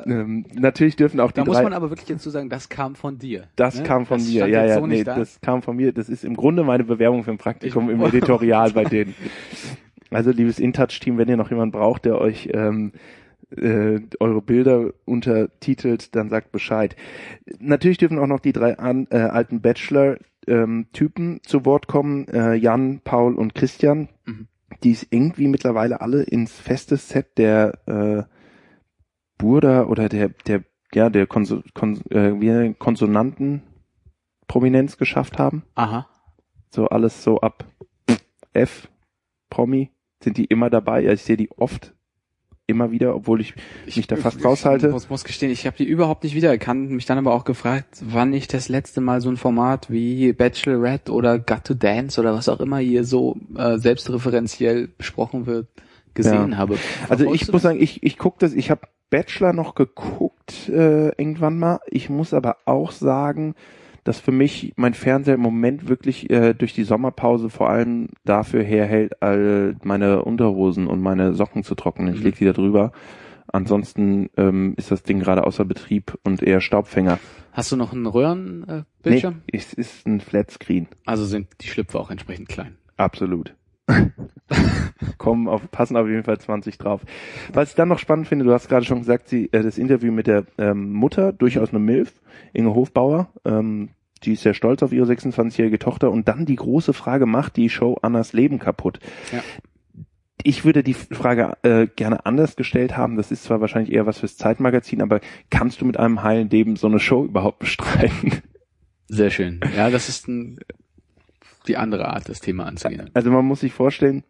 ähm, 0.08 0.48
natürlich 0.56 0.96
dürfen 0.96 1.20
auch 1.20 1.32
die 1.32 1.36
Da 1.36 1.46
muss 1.46 1.58
drei, 1.58 1.64
man 1.64 1.74
aber 1.74 1.92
wirklich 1.92 2.08
dazu 2.08 2.32
sagen, 2.32 2.50
das 2.50 2.70
kam 2.70 2.96
von 2.96 3.20
dir. 3.20 3.44
Das 3.56 3.78
ne? 3.78 3.84
kam 3.84 4.08
von 4.08 4.18
das 4.18 4.28
mir, 4.28 4.48
ja, 4.48 4.66
ja, 4.66 4.80
so 4.80 4.88
nee, 4.88 5.04
da. 5.04 5.16
das 5.16 5.40
kam 5.40 5.62
von 5.62 5.76
mir. 5.76 5.92
Das 5.92 6.10
ist 6.10 6.24
im 6.26 6.36
Grunde 6.36 6.64
meine 6.64 6.84
Bewerbung 6.84 7.24
für 7.24 7.30
ein 7.30 7.38
Praktikum 7.38 7.88
ich, 7.88 7.94
im 7.96 8.02
Editorial 8.06 8.72
bei 8.72 8.86
denen. 8.86 9.14
Also 10.10 10.32
liebes 10.32 10.58
InTouch-Team, 10.58 11.20
wenn 11.20 11.30
ihr 11.30 11.38
noch 11.38 11.52
jemanden 11.52 11.74
braucht, 11.74 12.06
der 12.06 12.20
euch 12.20 12.50
ähm, 12.52 12.94
äh, 13.56 14.00
eure 14.20 14.42
Bilder 14.42 14.90
untertitelt, 15.06 16.16
dann 16.16 16.30
sagt 16.30 16.52
Bescheid. 16.52 16.96
Natürlich 17.60 18.00
dürfen 18.00 18.18
auch 18.18 18.26
noch 18.26 18.40
die 18.40 18.54
drei 18.54 18.80
an, 18.80 19.06
äh, 19.12 19.18
alten 19.18 19.62
Bachelor 19.62 20.18
ähm, 20.48 20.88
Typen 20.94 21.42
zu 21.44 21.66
Wort 21.66 21.88
kommen, 21.88 22.28
äh, 22.28 22.56
Jan, 22.56 23.02
Paul 23.04 23.36
und 23.36 23.56
Christian, 23.56 24.10
mhm. 24.26 24.48
die 24.84 24.92
es 24.92 25.06
irgendwie 25.10 25.48
mittlerweile 25.48 26.02
alle 26.02 26.24
ins 26.24 26.54
feste 26.54 26.98
Set 26.98 27.38
der 27.38 27.80
äh, 27.88 28.24
Burda 29.38 29.86
oder 29.86 30.10
der, 30.10 30.30
der, 30.30 30.64
ja, 30.94 31.10
der 31.10 31.28
Konso 31.28 31.62
Kon 31.74 32.02
äh, 32.10 32.74
Konsonanten 32.74 33.64
Prominenz 34.48 34.98
geschafft 34.98 35.38
haben. 35.40 35.64
Aha. 35.76 36.08
So 36.70 36.88
alles 36.88 37.24
so 37.24 37.42
ab 37.42 37.66
F, 38.54 38.90
Promi, 39.50 39.92
sind 40.24 40.38
die 40.38 40.46
immer 40.46 40.70
dabei. 40.70 41.02
Ja, 41.02 41.14
ich 41.14 41.24
sehe 41.24 41.38
die 41.38 41.52
oft 41.52 41.94
immer 42.68 42.92
wieder, 42.92 43.16
obwohl 43.16 43.40
ich, 43.40 43.54
ich 43.86 43.96
mich 43.96 44.08
da 44.08 44.18
fast 44.18 44.44
raushalte. 44.44 44.88
Ich 44.88 44.94
muss, 44.94 45.10
muss 45.10 45.24
gestehen, 45.24 45.52
ich 45.52 45.66
habe 45.66 45.78
die 45.78 45.86
überhaupt 45.86 46.24
nicht 46.24 46.36
wiedererkannt, 46.36 46.92
mich 46.92 47.06
dann 47.06 47.18
aber 47.18 47.34
auch 47.34 47.46
gefragt, 47.46 47.88
wann 48.02 48.34
ich 48.34 48.48
das 48.50 48.68
letzte 48.68 49.00
Mal 49.00 49.22
so 49.22 49.30
ein 49.30 49.38
Format 49.38 49.90
wie 49.90 50.34
Bachelorette 50.34 51.12
oder 51.12 51.40
Got 51.40 51.64
to 51.64 51.74
Dance 51.74 52.20
oder 52.20 52.34
was 52.34 52.50
auch 52.50 52.60
immer 52.60 52.80
hier 52.80 53.06
so 53.06 53.38
äh, 53.56 53.78
selbstreferenziell 53.78 54.90
besprochen 54.98 55.46
wird, 55.46 55.68
gesehen 56.14 56.52
ja. 56.52 56.58
habe. 56.58 56.76
Verfolgst 56.76 57.12
also 57.12 57.34
ich 57.34 57.52
muss 57.52 57.62
sagen, 57.62 57.82
ich, 57.82 58.04
ich 58.04 58.18
gucke 58.18 58.38
das, 58.40 58.54
ich 58.54 58.70
habe 58.70 58.82
Bachelor 59.10 59.54
noch 59.54 59.74
geguckt 59.74 60.68
äh, 60.68 61.08
irgendwann 61.10 61.58
mal. 61.58 61.80
Ich 61.88 62.10
muss 62.10 62.34
aber 62.34 62.58
auch 62.66 62.92
sagen, 62.92 63.56
dass 64.08 64.22
für 64.22 64.32
mich 64.32 64.72
mein 64.78 64.94
Fernseher 64.94 65.36
im 65.36 65.42
Moment 65.42 65.90
wirklich 65.90 66.30
äh, 66.30 66.54
durch 66.54 66.74
die 66.74 66.86
Sommerpause 66.86 67.50
vor 67.50 67.70
allem 67.70 68.08
dafür 68.24 68.64
herhält, 68.64 69.22
all 69.22 69.76
meine 69.84 70.24
Unterhosen 70.24 70.88
und 70.88 71.02
meine 71.02 71.34
Socken 71.34 71.64
zu 71.64 71.76
trocknen. 71.76 72.14
Ich 72.14 72.20
mhm. 72.20 72.26
lege 72.26 72.38
die 72.38 72.46
da 72.46 72.54
drüber. 72.54 72.94
Ansonsten 73.48 74.30
ähm, 74.38 74.76
ist 74.78 74.92
das 74.92 75.04
Ding 75.04 75.20
gerade 75.20 75.46
außer 75.46 75.66
Betrieb 75.66 76.18
und 76.24 76.42
eher 76.42 76.62
Staubfänger. 76.62 77.20
Hast 77.52 77.72
du 77.74 77.76
noch 77.76 77.92
einen 77.92 78.06
Röhrenbildschirm? 78.06 79.34
Äh, 79.34 79.52
nee, 79.52 79.58
es 79.58 79.74
ist 79.74 80.08
ein 80.08 80.22
Flatscreen. 80.22 80.88
Also 81.06 81.26
sind 81.26 81.48
die 81.60 81.68
Schlüpfer 81.68 82.00
auch 82.00 82.10
entsprechend 82.10 82.48
klein. 82.48 82.78
Absolut. 82.96 83.56
Kommen 85.18 85.50
auf, 85.50 85.70
passen 85.72 85.98
auf 85.98 86.08
jeden 86.08 86.24
Fall 86.24 86.40
20 86.40 86.78
drauf. 86.78 87.02
Was 87.52 87.70
ich 87.70 87.76
dann 87.76 87.90
noch 87.90 88.00
spannend 88.00 88.28
finde, 88.28 88.46
du 88.46 88.54
hast 88.54 88.70
gerade 88.70 88.86
schon 88.86 89.00
gesagt, 89.00 89.28
sie, 89.28 89.50
äh, 89.52 89.64
das 89.64 89.78
Interview 89.78 90.14
mit 90.14 90.28
der 90.28 90.46
ähm, 90.58 90.94
Mutter, 90.94 91.34
durchaus 91.34 91.70
eine 91.70 91.80
Milf, 91.80 92.14
Inge 92.54 92.74
Hofbauer, 92.74 93.30
ähm, 93.44 93.90
die 94.20 94.34
ist 94.34 94.44
sehr 94.44 94.54
stolz 94.54 94.84
auf 94.84 94.92
ihre 94.92 95.06
26-jährige 95.06 95.80
Tochter 95.80 96.12
und 96.12 96.28
dann 96.28 96.46
die 96.46 96.56
große 96.56 96.94
Frage, 96.94 97.26
macht 97.26 97.58
die 97.58 97.70
Show 97.70 97.98
Annas 98.02 98.34
Leben 98.34 98.60
kaputt? 98.60 99.00
Ja. 99.32 99.44
Ich 100.44 100.64
würde 100.66 100.84
die 100.84 100.94
Frage 100.94 101.58
äh, 101.64 101.88
gerne 101.88 102.26
anders 102.26 102.56
gestellt 102.56 102.96
haben. 102.96 103.18
Das 103.18 103.32
ist 103.32 103.44
zwar 103.44 103.60
wahrscheinlich 103.60 103.94
eher 103.94 104.06
was 104.06 104.20
fürs 104.20 104.38
Zeitmagazin, 104.38 105.02
aber 105.02 105.20
kannst 105.50 105.82
du 105.82 105.86
mit 105.86 105.98
einem 105.98 106.24
heilen 106.24 106.50
Leben 106.50 106.76
so 106.76 106.88
eine 106.88 107.00
Show 107.00 107.26
überhaupt 107.26 107.60
bestreiten? 107.60 108.42
Sehr 109.08 109.30
schön. 109.30 109.62
Ja, 109.76 109.90
das 109.90 110.10
ist 110.10 110.28
ein, 110.28 110.60
die 111.68 111.78
andere 111.78 112.08
Art, 112.10 112.30
das 112.30 112.40
Thema 112.40 112.66
anzugehen. 112.66 113.10
Also 113.14 113.32
man 113.32 113.46
muss 113.46 113.62
sich 113.62 113.74
vorstellen, 113.74 114.24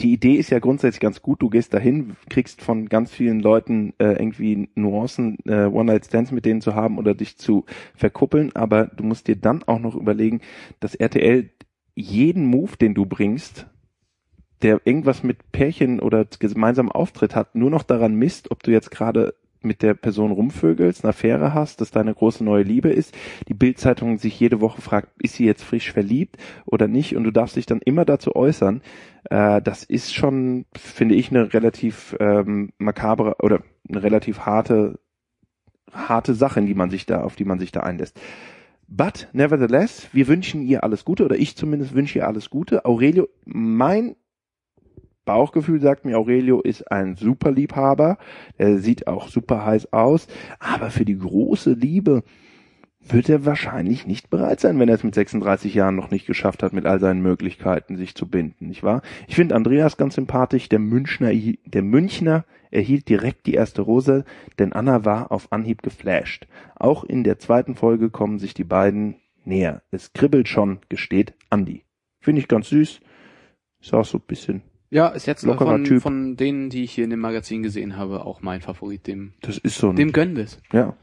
die 0.00 0.12
Idee 0.12 0.34
ist 0.34 0.50
ja 0.50 0.58
grundsätzlich 0.58 1.00
ganz 1.00 1.20
gut. 1.20 1.42
Du 1.42 1.50
gehst 1.50 1.74
dahin, 1.74 2.16
kriegst 2.28 2.62
von 2.62 2.88
ganz 2.88 3.12
vielen 3.12 3.40
Leuten 3.40 3.92
äh, 3.98 4.12
irgendwie 4.12 4.70
Nuancen, 4.74 5.38
äh, 5.44 5.66
One-Night-Stands 5.66 6.32
mit 6.32 6.46
denen 6.46 6.62
zu 6.62 6.74
haben 6.74 6.98
oder 6.98 7.14
dich 7.14 7.36
zu 7.36 7.66
verkuppeln, 7.94 8.54
aber 8.54 8.86
du 8.86 9.04
musst 9.04 9.28
dir 9.28 9.36
dann 9.36 9.62
auch 9.64 9.78
noch 9.78 9.94
überlegen, 9.94 10.40
dass 10.80 10.94
RTL 10.94 11.50
jeden 11.94 12.46
Move, 12.46 12.76
den 12.80 12.94
du 12.94 13.04
bringst, 13.04 13.66
der 14.62 14.80
irgendwas 14.84 15.22
mit 15.22 15.52
Pärchen 15.52 16.00
oder 16.00 16.24
gemeinsamen 16.38 16.92
Auftritt 16.92 17.34
hat, 17.34 17.54
nur 17.54 17.70
noch 17.70 17.82
daran 17.82 18.14
misst, 18.14 18.50
ob 18.50 18.62
du 18.62 18.70
jetzt 18.70 18.90
gerade 18.90 19.34
mit 19.62 19.82
der 19.82 19.94
Person 19.94 20.32
rumvögelst, 20.32 21.04
eine 21.04 21.10
Affäre 21.10 21.54
hast, 21.54 21.80
dass 21.80 21.90
deine 21.90 22.14
große 22.14 22.42
neue 22.44 22.62
Liebe 22.62 22.90
ist, 22.90 23.16
die 23.48 23.54
Bildzeitung 23.54 24.18
sich 24.18 24.38
jede 24.38 24.60
Woche 24.60 24.80
fragt, 24.80 25.08
ist 25.22 25.34
sie 25.34 25.44
jetzt 25.44 25.62
frisch 25.62 25.92
verliebt 25.92 26.36
oder 26.64 26.88
nicht 26.88 27.16
und 27.16 27.24
du 27.24 27.30
darfst 27.30 27.56
dich 27.56 27.66
dann 27.66 27.80
immer 27.80 28.04
dazu 28.04 28.34
äußern, 28.34 28.82
äh, 29.28 29.60
das 29.62 29.84
ist 29.84 30.14
schon, 30.14 30.66
finde 30.76 31.14
ich, 31.14 31.30
eine 31.30 31.52
relativ 31.52 32.16
ähm, 32.20 32.72
makabre 32.78 33.36
oder 33.40 33.62
eine 33.88 34.02
relativ 34.02 34.40
harte, 34.40 34.98
harte 35.92 36.34
Sache, 36.34 36.60
in 36.60 36.66
die 36.66 36.74
man 36.74 36.90
sich 36.90 37.06
da, 37.06 37.22
auf 37.22 37.36
die 37.36 37.44
man 37.44 37.58
sich 37.58 37.72
da 37.72 37.80
einlässt. 37.80 38.18
But 38.92 39.28
nevertheless, 39.32 40.08
wir 40.12 40.26
wünschen 40.26 40.62
ihr 40.62 40.82
alles 40.82 41.04
Gute 41.04 41.24
oder 41.24 41.36
ich 41.36 41.56
zumindest 41.56 41.94
wünsche 41.94 42.18
ihr 42.18 42.26
alles 42.26 42.50
Gute. 42.50 42.84
Aurelio, 42.84 43.28
mein 43.44 44.16
Bauchgefühl 45.24 45.80
sagt 45.80 46.04
mir, 46.04 46.18
Aurelio 46.18 46.60
ist 46.60 46.90
ein 46.90 47.16
super 47.16 47.50
Liebhaber. 47.50 48.18
Er 48.56 48.78
sieht 48.78 49.06
auch 49.06 49.28
super 49.28 49.64
heiß 49.64 49.92
aus. 49.92 50.26
Aber 50.58 50.90
für 50.90 51.04
die 51.04 51.18
große 51.18 51.72
Liebe 51.72 52.22
wird 53.02 53.28
er 53.28 53.46
wahrscheinlich 53.46 54.06
nicht 54.06 54.28
bereit 54.28 54.60
sein, 54.60 54.78
wenn 54.78 54.88
er 54.88 54.94
es 54.94 55.04
mit 55.04 55.14
36 55.14 55.74
Jahren 55.74 55.96
noch 55.96 56.10
nicht 56.10 56.26
geschafft 56.26 56.62
hat, 56.62 56.72
mit 56.72 56.84
all 56.84 57.00
seinen 57.00 57.22
Möglichkeiten 57.22 57.96
sich 57.96 58.14
zu 58.14 58.28
binden, 58.28 58.68
nicht 58.68 58.82
wahr? 58.82 59.02
Ich 59.26 59.36
finde 59.36 59.54
Andreas 59.54 59.96
ganz 59.96 60.16
sympathisch. 60.16 60.68
Der 60.68 60.78
Münchner, 60.78 61.30
der 61.32 61.82
Münchner 61.82 62.44
erhielt 62.70 63.08
direkt 63.08 63.46
die 63.46 63.54
erste 63.54 63.82
Rose, 63.82 64.24
denn 64.58 64.72
Anna 64.72 65.04
war 65.04 65.32
auf 65.32 65.50
Anhieb 65.50 65.82
geflasht. 65.82 66.46
Auch 66.76 67.04
in 67.04 67.24
der 67.24 67.38
zweiten 67.38 67.74
Folge 67.74 68.10
kommen 68.10 68.38
sich 68.38 68.54
die 68.54 68.64
beiden 68.64 69.16
näher. 69.44 69.82
Es 69.90 70.12
kribbelt 70.12 70.48
schon, 70.48 70.80
gesteht 70.88 71.34
Andi. 71.48 71.84
Finde 72.20 72.40
ich 72.40 72.48
ganz 72.48 72.68
süß. 72.68 73.00
Ist 73.80 73.94
auch 73.94 74.04
so 74.04 74.18
ein 74.18 74.24
bisschen 74.26 74.62
ja, 74.90 75.08
ist 75.08 75.26
jetzt 75.26 75.44
von, 75.44 75.84
typ. 75.84 76.02
von 76.02 76.36
denen, 76.36 76.68
die 76.68 76.84
ich 76.84 76.92
hier 76.92 77.04
in 77.04 77.10
dem 77.10 77.20
Magazin 77.20 77.62
gesehen 77.62 77.96
habe, 77.96 78.26
auch 78.26 78.42
mein 78.42 78.60
Favorit. 78.60 79.06
Dem, 79.06 79.32
das 79.40 79.58
ist 79.58 79.78
so. 79.78 79.90
Ein, 79.90 79.96
dem 79.96 80.12
gönnen 80.12 80.36
wir 80.36 80.44
es. 80.44 80.60
Ja. 80.72 80.96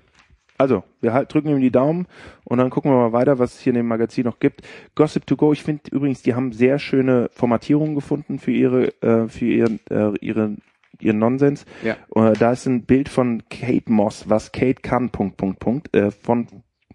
Also, 0.58 0.84
wir 1.02 1.14
halt, 1.14 1.32
drücken 1.34 1.50
ihm 1.50 1.62
die 1.62 1.72
Daumen 1.72 2.08
und 2.44 2.58
dann 2.58 2.72
gucken 2.72 2.92
wir 2.92 2.98
mal 2.98 3.14
weiter, 3.14 3.38
was 3.38 3.56
es 3.56 3.60
hier 3.62 3.72
in 3.72 3.78
dem 3.78 3.88
Magazin 3.88 4.26
noch 4.26 4.40
gibt. 4.40 4.62
Gossip 4.96 5.28
to 5.28 5.38
go, 5.38 5.54
ich 5.54 5.62
finde 5.62 5.84
übrigens, 5.92 6.24
die 6.24 6.34
haben 6.34 6.52
sehr 6.52 6.80
schöne 6.80 7.30
Formatierungen 7.32 7.94
gefunden 7.94 8.40
für 8.40 8.52
ihre, 8.52 8.88
äh, 9.02 9.28
für 9.28 9.46
ihren, 9.46 9.80
äh, 9.90 10.14
ihre, 10.20 10.58
ihren 11.00 11.20
Nonsens. 11.20 11.66
Ja. 11.84 11.96
Äh, 12.16 12.34
da 12.34 12.54
ist 12.54 12.66
ein 12.66 12.86
Bild 12.86 13.08
von 13.08 13.44
Kate 13.50 13.92
Moss, 13.92 14.30
was 14.30 14.52
Kate 14.52 14.82
kann, 14.82 15.12
Punkt, 15.12 15.38
Punkt, 15.38 15.60
Punkt, 15.60 15.96
äh, 15.96 16.10
von 16.10 16.48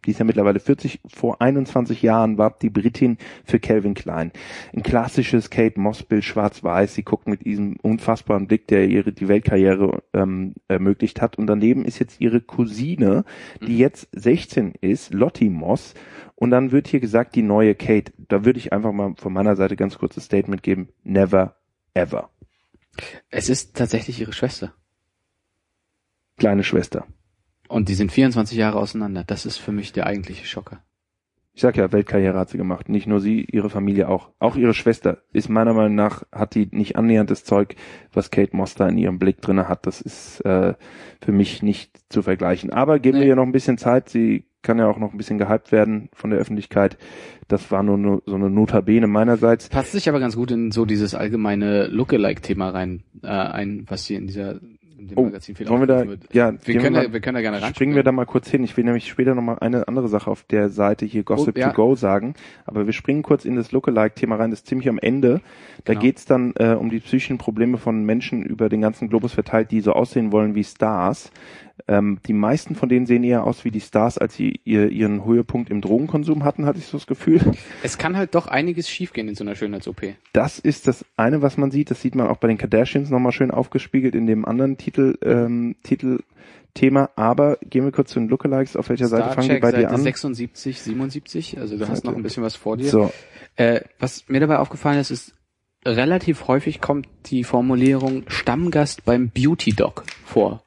die 0.05 0.11
ist 0.11 0.19
ja 0.19 0.25
mittlerweile 0.25 0.61
40, 0.61 1.01
vor 1.07 1.41
21 1.41 2.03
Jahren 2.03 2.39
war 2.39 2.57
die 2.61 2.71
Britin 2.71 3.19
für 3.45 3.61
Calvin 3.61 3.95
Klein. 3.95 4.33
Ein 4.75 4.83
klassisches 4.83 5.51
Kate 5.51 5.79
Moss-Bild, 5.79 6.25
schwarz-weiß. 6.25 6.95
Sie 6.95 7.05
guckt 7.05 7.29
mit 7.29 7.45
diesem 7.45 7.77
unfassbaren 7.83 8.49
Blick, 8.49 8.67
der 8.67 8.89
ihre 8.89 9.13
die 9.13 9.29
Weltkarriere 9.29 10.03
ähm, 10.13 10.55
ermöglicht 10.69 11.21
hat. 11.21 11.39
Und 11.39 11.47
daneben 11.47 11.85
ist 11.85 11.99
jetzt 11.99 12.21
ihre 12.21 12.41
Cousine, 12.41 13.25
die 13.61 13.75
mhm. 13.75 13.79
jetzt 13.79 14.09
16 14.13 14.75
ist, 14.81 15.15
Lottie 15.15 15.51
Moss. 15.51 15.95
Und 16.35 16.51
dann 16.51 16.73
wird 16.73 16.89
hier 16.89 17.01
gesagt, 17.01 17.37
die 17.37 17.43
neue 17.43 17.75
Kate. 17.75 18.13
Da 18.17 18.45
würde 18.45 18.59
ich 18.59 18.73
einfach 18.73 18.93
mal 18.93 19.15
von 19.17 19.33
meiner 19.33 19.55
Seite 19.55 19.77
ganz 19.77 19.99
kurzes 19.99 20.25
Statement 20.25 20.63
geben. 20.63 20.89
Never, 21.05 21.57
ever. 21.95 22.31
Es 23.31 23.49
ist 23.49 23.77
tatsächlich 23.77 24.21
ihre 24.21 24.33
Schwester. 24.33 24.75
Kleine 26.39 26.65
Schwester. 26.65 27.07
Und 27.73 27.89
die 27.89 27.95
sind 27.95 28.13
24 28.13 28.59
Jahre 28.59 28.79
auseinander. 28.79 29.25
Das 29.27 29.47
ist 29.47 29.57
für 29.57 29.73
mich 29.73 29.93
der 29.93 30.07
eigentliche 30.07 30.45
Schocker. 30.47 30.83
Ich 31.55 31.63
sag 31.63 31.77
ja, 31.79 31.91
Weltkarriere 31.91 32.39
hat 32.39 32.51
sie 32.51 32.59
gemacht. 32.59 32.91
Nicht 32.91 33.07
nur 33.07 33.19
sie, 33.19 33.47
ihre 33.51 33.71
Familie 33.71 34.09
auch. 34.09 34.31
Auch 34.39 34.57
ihre 34.57 34.75
Schwester 34.75 35.23
ist 35.33 35.49
meiner 35.49 35.73
Meinung 35.73 35.95
nach, 35.95 36.23
hat 36.33 36.55
die 36.55 36.69
nicht 36.71 36.97
annähernd 36.97 37.31
das 37.31 37.45
Zeug, 37.45 37.75
was 38.13 38.31
Kate 38.31 38.55
Moss 38.55 38.75
da 38.75 38.89
in 38.89 38.99
ihrem 38.99 39.19
Blick 39.19 39.41
drinne 39.41 39.69
hat. 39.69 39.87
Das 39.87 40.03
ist 40.03 40.41
äh, 40.45 40.75
für 41.23 41.33
mich 41.33 41.63
nicht 41.63 41.99
zu 42.11 42.23
vergleichen. 42.23 42.71
Aber 42.71 42.99
geben 42.99 43.19
nee. 43.19 43.25
wir 43.25 43.29
ihr 43.29 43.37
noch 43.37 43.43
ein 43.43 43.53
bisschen 43.53 43.79
Zeit. 43.79 44.11
Sie 44.11 44.45
kann 44.61 44.79
ja 44.79 44.87
auch 44.87 44.99
noch 44.99 45.13
ein 45.13 45.19
bisschen 45.19 45.39
gehypt 45.39 45.73
werden 45.73 46.11
von 46.13 46.31
der 46.31 46.39
Öffentlichkeit. 46.39 46.99
Das 47.49 47.71
war 47.71 47.83
nur, 47.83 47.97
nur 47.97 48.23
so 48.27 48.35
eine 48.35 48.51
Notabene 48.51 49.07
meinerseits. 49.07 49.71
Passt 49.71 49.93
sich 49.93 50.09
aber 50.09 50.21
ganz 50.21 50.37
gut 50.37 50.51
in 50.51 50.73
so 50.73 50.85
dieses 50.85 51.15
allgemeine 51.15 51.87
Lookalike-Thema 51.87 52.71
rein 52.71 53.03
äh, 53.23 53.29
ein, 53.29 53.87
was 53.89 54.05
sie 54.05 54.15
in 54.15 54.27
dieser 54.27 54.61
in 55.03 55.09
dem 55.09 55.19
oh, 55.19 55.25
Magazin 55.25 55.57
viel 55.57 55.69
wollen 55.69 55.81
wir 55.81 55.87
da, 55.87 56.07
wird. 56.07 56.33
ja, 56.33 56.53
wir 56.65 56.79
können, 56.79 56.95
wir, 56.95 57.03
da, 57.03 57.13
wir 57.13 57.21
können 57.21 57.35
da 57.35 57.41
gerne 57.41 57.61
ran. 57.61 57.75
Springen 57.75 57.97
wir 57.97 58.05
da 58.05 58.13
mal 58.13 58.25
kurz 58.25 58.49
hin. 58.49 58.63
Ich 58.63 58.77
will 58.77 58.85
nämlich 58.85 59.09
später 59.09 59.35
nochmal 59.35 59.59
eine 59.59 59.89
andere 59.89 60.09
Sache 60.09 60.31
auf 60.31 60.45
der 60.45 60.69
Seite 60.69 61.05
hier 61.07 61.25
Gossip 61.25 61.57
oh, 61.57 61.61
ja. 61.61 61.71
to 61.71 61.75
Go 61.75 61.97
sagen. 61.97 62.35
Aber 62.67 62.87
wir 62.87 62.93
springen 62.93 63.23
kurz 63.23 63.45
in 63.45 63.57
das 63.57 63.73
Lookalike-Thema 63.73 64.37
rein. 64.37 64.51
Das 64.51 64.61
ist 64.61 64.69
ziemlich 64.69 64.89
am 64.89 64.99
Ende. 64.99 65.41
Da 65.85 65.95
genau. 65.95 66.03
geht's 66.03 66.25
dann 66.25 66.55
äh, 66.57 66.75
um 66.75 66.89
die 66.89 67.01
psychischen 67.01 67.39
Probleme 67.39 67.79
von 67.79 68.05
Menschen 68.05 68.45
über 68.45 68.69
den 68.69 68.81
ganzen 68.81 69.09
Globus 69.09 69.33
verteilt, 69.33 69.73
die 69.73 69.81
so 69.81 69.93
aussehen 69.93 70.31
wollen 70.31 70.55
wie 70.55 70.63
Stars. 70.63 71.33
Ähm, 71.89 72.19
die 72.27 72.33
meisten 72.33 72.75
von 72.75 72.89
denen 72.89 73.07
sehen 73.07 73.25
eher 73.25 73.45
aus 73.45 73.65
wie 73.65 73.71
die 73.71 73.81
Stars, 73.81 74.19
als 74.19 74.35
sie 74.35 74.61
ihr, 74.65 74.89
ihren 74.91 75.25
Höhepunkt 75.25 75.71
im 75.71 75.81
Drogenkonsum 75.81 76.45
hatten, 76.45 76.67
hatte 76.67 76.79
ich 76.79 76.87
so 76.87 76.99
das 76.99 77.07
Gefühl. 77.07 77.41
Es 77.83 77.99
kann 77.99 78.17
halt 78.17 78.35
doch 78.35 78.47
einiges 78.47 78.89
schiefgehen 78.89 79.29
in 79.29 79.35
so 79.35 79.45
einer 79.45 79.55
Schönheits-OP. 79.55 80.15
Das 80.33 80.59
ist 80.59 80.87
das 80.87 81.05
eine, 81.17 81.43
was 81.43 81.57
man 81.57 81.71
sieht. 81.71 81.91
Das 81.91 82.01
sieht 82.01 82.15
man 82.15 82.29
auch 82.29 82.37
bei 82.37 82.49
den 82.49 82.59
Kardashians 82.59 83.11
nochmal 83.11 83.33
schön 83.33 83.51
aufgespiegelt 83.51 84.15
in 84.15 84.27
dem 84.27 84.45
anderen 84.45 84.77
Titel, 84.77 85.19
ähm, 85.23 85.77
Titel 85.83 86.21
Thema, 86.75 87.11
aber 87.17 87.59
gehen 87.69 87.85
wir 87.85 87.93
kurz 87.93 88.13
zu 88.13 88.19
den 88.19 88.29
Lookalikes. 88.29 88.77
Auf 88.77 88.89
welcher 88.89 89.09
Seite 89.09 89.35
fangen 89.35 89.51
wir 89.51 89.61
bei 89.61 89.73
Seite 89.73 89.83
dir 89.83 89.91
an? 89.91 90.01
76, 90.01 90.81
77, 90.81 91.59
also 91.59 91.77
du 91.77 91.87
hast 91.87 92.05
noch 92.05 92.17
ein 92.17 92.23
bisschen 92.23 92.43
was 92.43 92.57
vor 92.57 92.79
dir. 92.79 92.89
So. 92.89 93.13
Äh, 93.57 93.83
was 93.99 94.29
mir 94.29 94.41
dabei 94.41 94.59
aufgefallen 94.59 94.99
ist, 94.99 95.11
ist, 95.11 95.35
relativ 95.85 96.49
häufig 96.49 96.81
kommt 96.81 97.09
die 97.27 97.45
Formulierung 97.45 98.25
Stammgast 98.29 99.05
beim 99.05 99.31
Beauty 99.31 99.73
Doc 99.73 100.05
vor. 100.25 100.63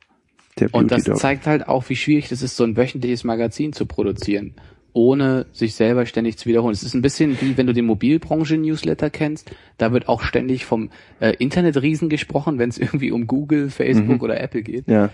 Und 0.72 0.92
das 0.92 1.04
Dog. 1.04 1.18
zeigt 1.18 1.48
halt 1.48 1.68
auch, 1.68 1.90
wie 1.90 1.96
schwierig 1.96 2.30
das 2.30 2.42
ist, 2.42 2.56
so 2.56 2.64
ein 2.64 2.78
wöchentliches 2.78 3.24
Magazin 3.24 3.74
zu 3.74 3.86
produzieren, 3.86 4.56
ohne 4.94 5.48
sich 5.52 5.76
selber 5.76 6.06
ständig 6.06 6.38
zu 6.38 6.48
wiederholen. 6.48 6.74
Es 6.74 6.84
ist 6.84 6.94
ein 6.94 7.02
bisschen 7.02 7.40
wie, 7.42 7.58
wenn 7.58 7.68
du 7.68 7.74
den 7.74 7.86
Mobilbranchen-Newsletter 7.86 9.10
kennst, 9.10 9.52
da 9.78 9.92
wird 9.92 10.08
auch 10.08 10.22
ständig 10.22 10.66
vom 10.66 10.92
äh, 11.20 11.32
Internetriesen 11.40 12.08
gesprochen, 12.08 12.58
wenn 12.58 12.70
es 12.70 12.78
irgendwie 12.78 13.12
um 13.12 13.28
Google, 13.28 13.70
Facebook 13.70 14.18
mhm. 14.18 14.22
oder 14.22 14.40
Apple 14.40 14.64
geht. 14.64 14.88
Ja, 14.88 15.10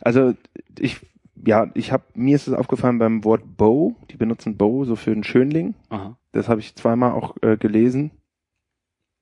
also 0.00 0.34
ich 0.78 0.98
ja, 1.44 1.70
ich 1.74 1.90
habe 1.90 2.04
mir 2.14 2.36
ist 2.36 2.46
es 2.46 2.54
aufgefallen 2.54 2.98
beim 2.98 3.24
Wort 3.24 3.56
Bow, 3.56 3.96
die 4.10 4.16
benutzen 4.16 4.56
Bow 4.56 4.84
so 4.84 4.94
für 4.94 5.10
einen 5.10 5.24
Schönling. 5.24 5.74
Aha. 5.88 6.16
Das 6.30 6.48
habe 6.48 6.60
ich 6.60 6.76
zweimal 6.76 7.12
auch 7.12 7.36
äh, 7.42 7.56
gelesen 7.56 8.12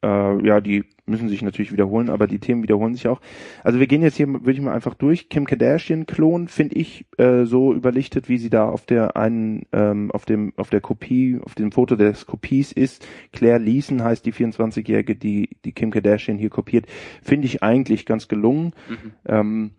äh, 0.02 0.46
ja, 0.46 0.60
die 0.60 0.84
müssen 1.10 1.28
sich 1.28 1.42
natürlich 1.42 1.72
wiederholen, 1.72 2.08
aber 2.08 2.26
die 2.26 2.38
Themen 2.38 2.62
wiederholen 2.62 2.94
sich 2.94 3.08
auch. 3.08 3.20
Also 3.62 3.78
wir 3.78 3.86
gehen 3.86 4.02
jetzt 4.02 4.16
hier, 4.16 4.28
würde 4.28 4.52
ich 4.52 4.60
mal 4.60 4.72
einfach 4.72 4.94
durch. 4.94 5.28
Kim 5.28 5.46
Kardashian-Klon 5.46 6.48
finde 6.48 6.76
ich 6.76 7.04
äh, 7.18 7.44
so 7.44 7.74
überlichtet, 7.74 8.28
wie 8.28 8.38
sie 8.38 8.50
da 8.50 8.68
auf 8.68 8.86
der 8.86 9.16
einen, 9.16 9.66
ähm, 9.72 10.10
auf 10.10 10.24
dem, 10.24 10.52
auf 10.56 10.70
der 10.70 10.80
Kopie, 10.80 11.38
auf 11.44 11.54
dem 11.54 11.72
Foto 11.72 11.96
des 11.96 12.26
Kopies 12.26 12.72
ist. 12.72 13.06
Claire 13.32 13.58
Leeson 13.58 14.02
heißt 14.02 14.24
die 14.24 14.32
24-Jährige, 14.32 15.16
die, 15.16 15.50
die 15.64 15.72
Kim 15.72 15.90
Kardashian 15.90 16.38
hier 16.38 16.50
kopiert. 16.50 16.86
Finde 17.22 17.46
ich 17.46 17.62
eigentlich 17.62 18.06
ganz 18.06 18.28
gelungen. 18.28 18.72
Mhm. 18.88 19.12
Ähm, 19.26 19.70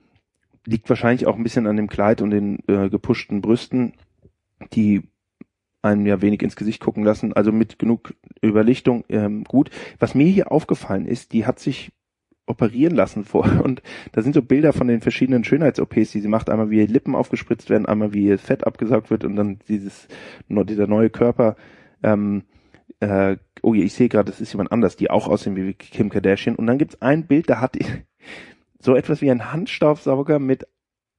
liegt 0.66 0.90
wahrscheinlich 0.90 1.26
auch 1.26 1.36
ein 1.36 1.44
bisschen 1.44 1.68
an 1.68 1.78
dem 1.78 1.88
Kleid 1.88 2.22
und 2.22 2.32
den 2.32 2.60
äh, 2.68 2.90
gepushten 2.90 3.42
Brüsten. 3.42 3.94
Die 4.74 5.02
einem 5.82 6.06
ja 6.06 6.22
wenig 6.22 6.42
ins 6.44 6.56
Gesicht 6.56 6.82
gucken 6.82 7.04
lassen, 7.04 7.34
also 7.34 7.52
mit 7.52 7.80
genug 7.80 8.14
Überlichtung 8.44 9.04
ähm, 9.10 9.44
gut. 9.44 9.70
Was 10.00 10.16
mir 10.16 10.28
hier 10.28 10.52
aufgefallen 10.52 11.08
ist, 11.08 11.34
die 11.34 11.46
hat 11.46 11.60
sich 11.60 11.92
operieren 12.46 12.96
lassen 12.96 13.24
vor 13.24 13.46
und 13.64 13.82
da 14.12 14.22
sind 14.22 14.34
so 14.34 14.42
Bilder 14.42 14.74
von 14.74 14.88
den 14.88 15.02
verschiedenen 15.02 15.44
Schönheits-OPs, 15.44 16.12
die 16.12 16.22
sie 16.22 16.28
macht, 16.28 16.50
einmal 16.50 16.70
wie 16.70 16.86
Lippen 16.86 17.16
aufgespritzt 17.16 17.70
werden, 17.70 17.86
einmal 17.86 18.14
wie 18.14 18.38
Fett 18.38 18.66
abgesaugt 18.66 19.10
wird 19.10 19.24
und 19.24 19.36
dann 19.36 19.60
dieses 19.68 20.08
dieser 20.48 20.88
neue 20.88 21.10
Körper. 21.10 21.56
Ähm, 22.04 22.44
äh, 23.00 23.38
oh 23.62 23.74
je, 23.74 23.84
ich 23.84 23.94
sehe 23.94 24.10
gerade, 24.10 24.30
das 24.30 24.42
ist 24.42 24.54
jemand 24.54 24.72
anders, 24.72 24.96
die 24.96 25.10
auch 25.10 25.28
aussehen 25.28 25.56
wie 25.56 25.74
Kim 25.74 26.10
Kardashian 26.10 26.56
und 26.56 26.68
dann 26.68 26.78
gibt's 26.78 27.02
ein 27.02 27.26
Bild, 27.26 27.50
da 27.50 27.62
hat 27.62 27.78
so 28.80 28.96
etwas 28.96 29.22
wie 29.22 29.32
ein 29.32 29.52
Handstaubsauger 29.52 30.40
mit 30.40 30.68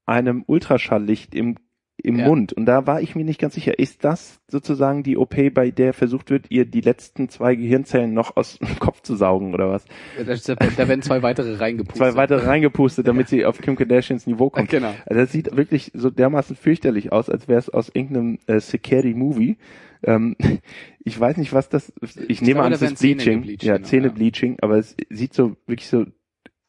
einem 0.07 0.45
Ultraschalllicht 0.47 1.35
im 1.35 1.57
im 2.03 2.19
ja. 2.19 2.27
Mund. 2.27 2.53
Und 2.53 2.67
da 2.67 2.87
war 2.87 3.01
ich 3.01 3.15
mir 3.15 3.25
nicht 3.25 3.41
ganz 3.41 3.55
sicher, 3.55 3.79
ist 3.79 4.05
das 4.05 4.41
sozusagen 4.49 5.03
die 5.03 5.17
OP, 5.17 5.35
bei 5.55 5.71
der 5.71 5.93
versucht 5.93 6.31
wird, 6.31 6.47
ihr 6.51 6.65
die 6.65 6.81
letzten 6.81 7.29
zwei 7.29 7.55
Gehirnzellen 7.55 8.13
noch 8.13 8.37
aus 8.37 8.59
dem 8.61 8.79
Kopf 8.79 9.03
zu 9.03 9.17
saugen 9.17 9.55
oder 9.55 9.71
was? 9.71 9.85
Ja, 10.19 10.25
da 10.25 10.89
werden 10.89 11.03
zwei 11.03 11.23
weitere 11.23 11.57
reingepustet. 11.57 11.97
Zwei 11.97 12.17
weitere 12.17 12.45
reingepustet, 12.45 13.07
damit 13.07 13.27
ja. 13.27 13.39
sie 13.39 13.45
auf 13.47 13.59
Kim 13.61 13.77
Kardashians 13.77 14.27
Niveau 14.27 14.51
kommt. 14.51 14.71
Genau. 14.71 14.95
Also 15.07 15.21
das 15.21 15.33
sieht 15.33 15.57
wirklich 15.57 15.93
so 15.95 16.11
dermaßen 16.11 16.57
fürchterlich 16.57 17.13
aus, 17.13 17.31
als 17.31 17.49
wäre 17.49 17.59
es 17.59 17.69
aus 17.69 17.91
irgendeinem 17.95 18.39
äh, 18.47 18.61
Scary 18.61 19.15
Movie. 19.15 19.57
Ähm, 20.03 20.37
ich 21.05 21.19
weiß 21.19 21.37
nicht, 21.37 21.53
was 21.53 21.69
das, 21.69 21.93
ich, 22.01 22.31
ich 22.31 22.43
nehme 22.43 22.63
an, 22.63 22.73
es 22.73 22.83
ist 22.83 22.99
Bleaching. 22.99 23.43
Zähne 23.45 23.57
ja, 23.61 23.83
Zähne-Bleaching, 23.83 24.59
aber 24.61 24.77
es 24.79 24.97
sieht 25.09 25.35
so 25.35 25.57
wirklich 25.67 25.89
so 25.89 26.07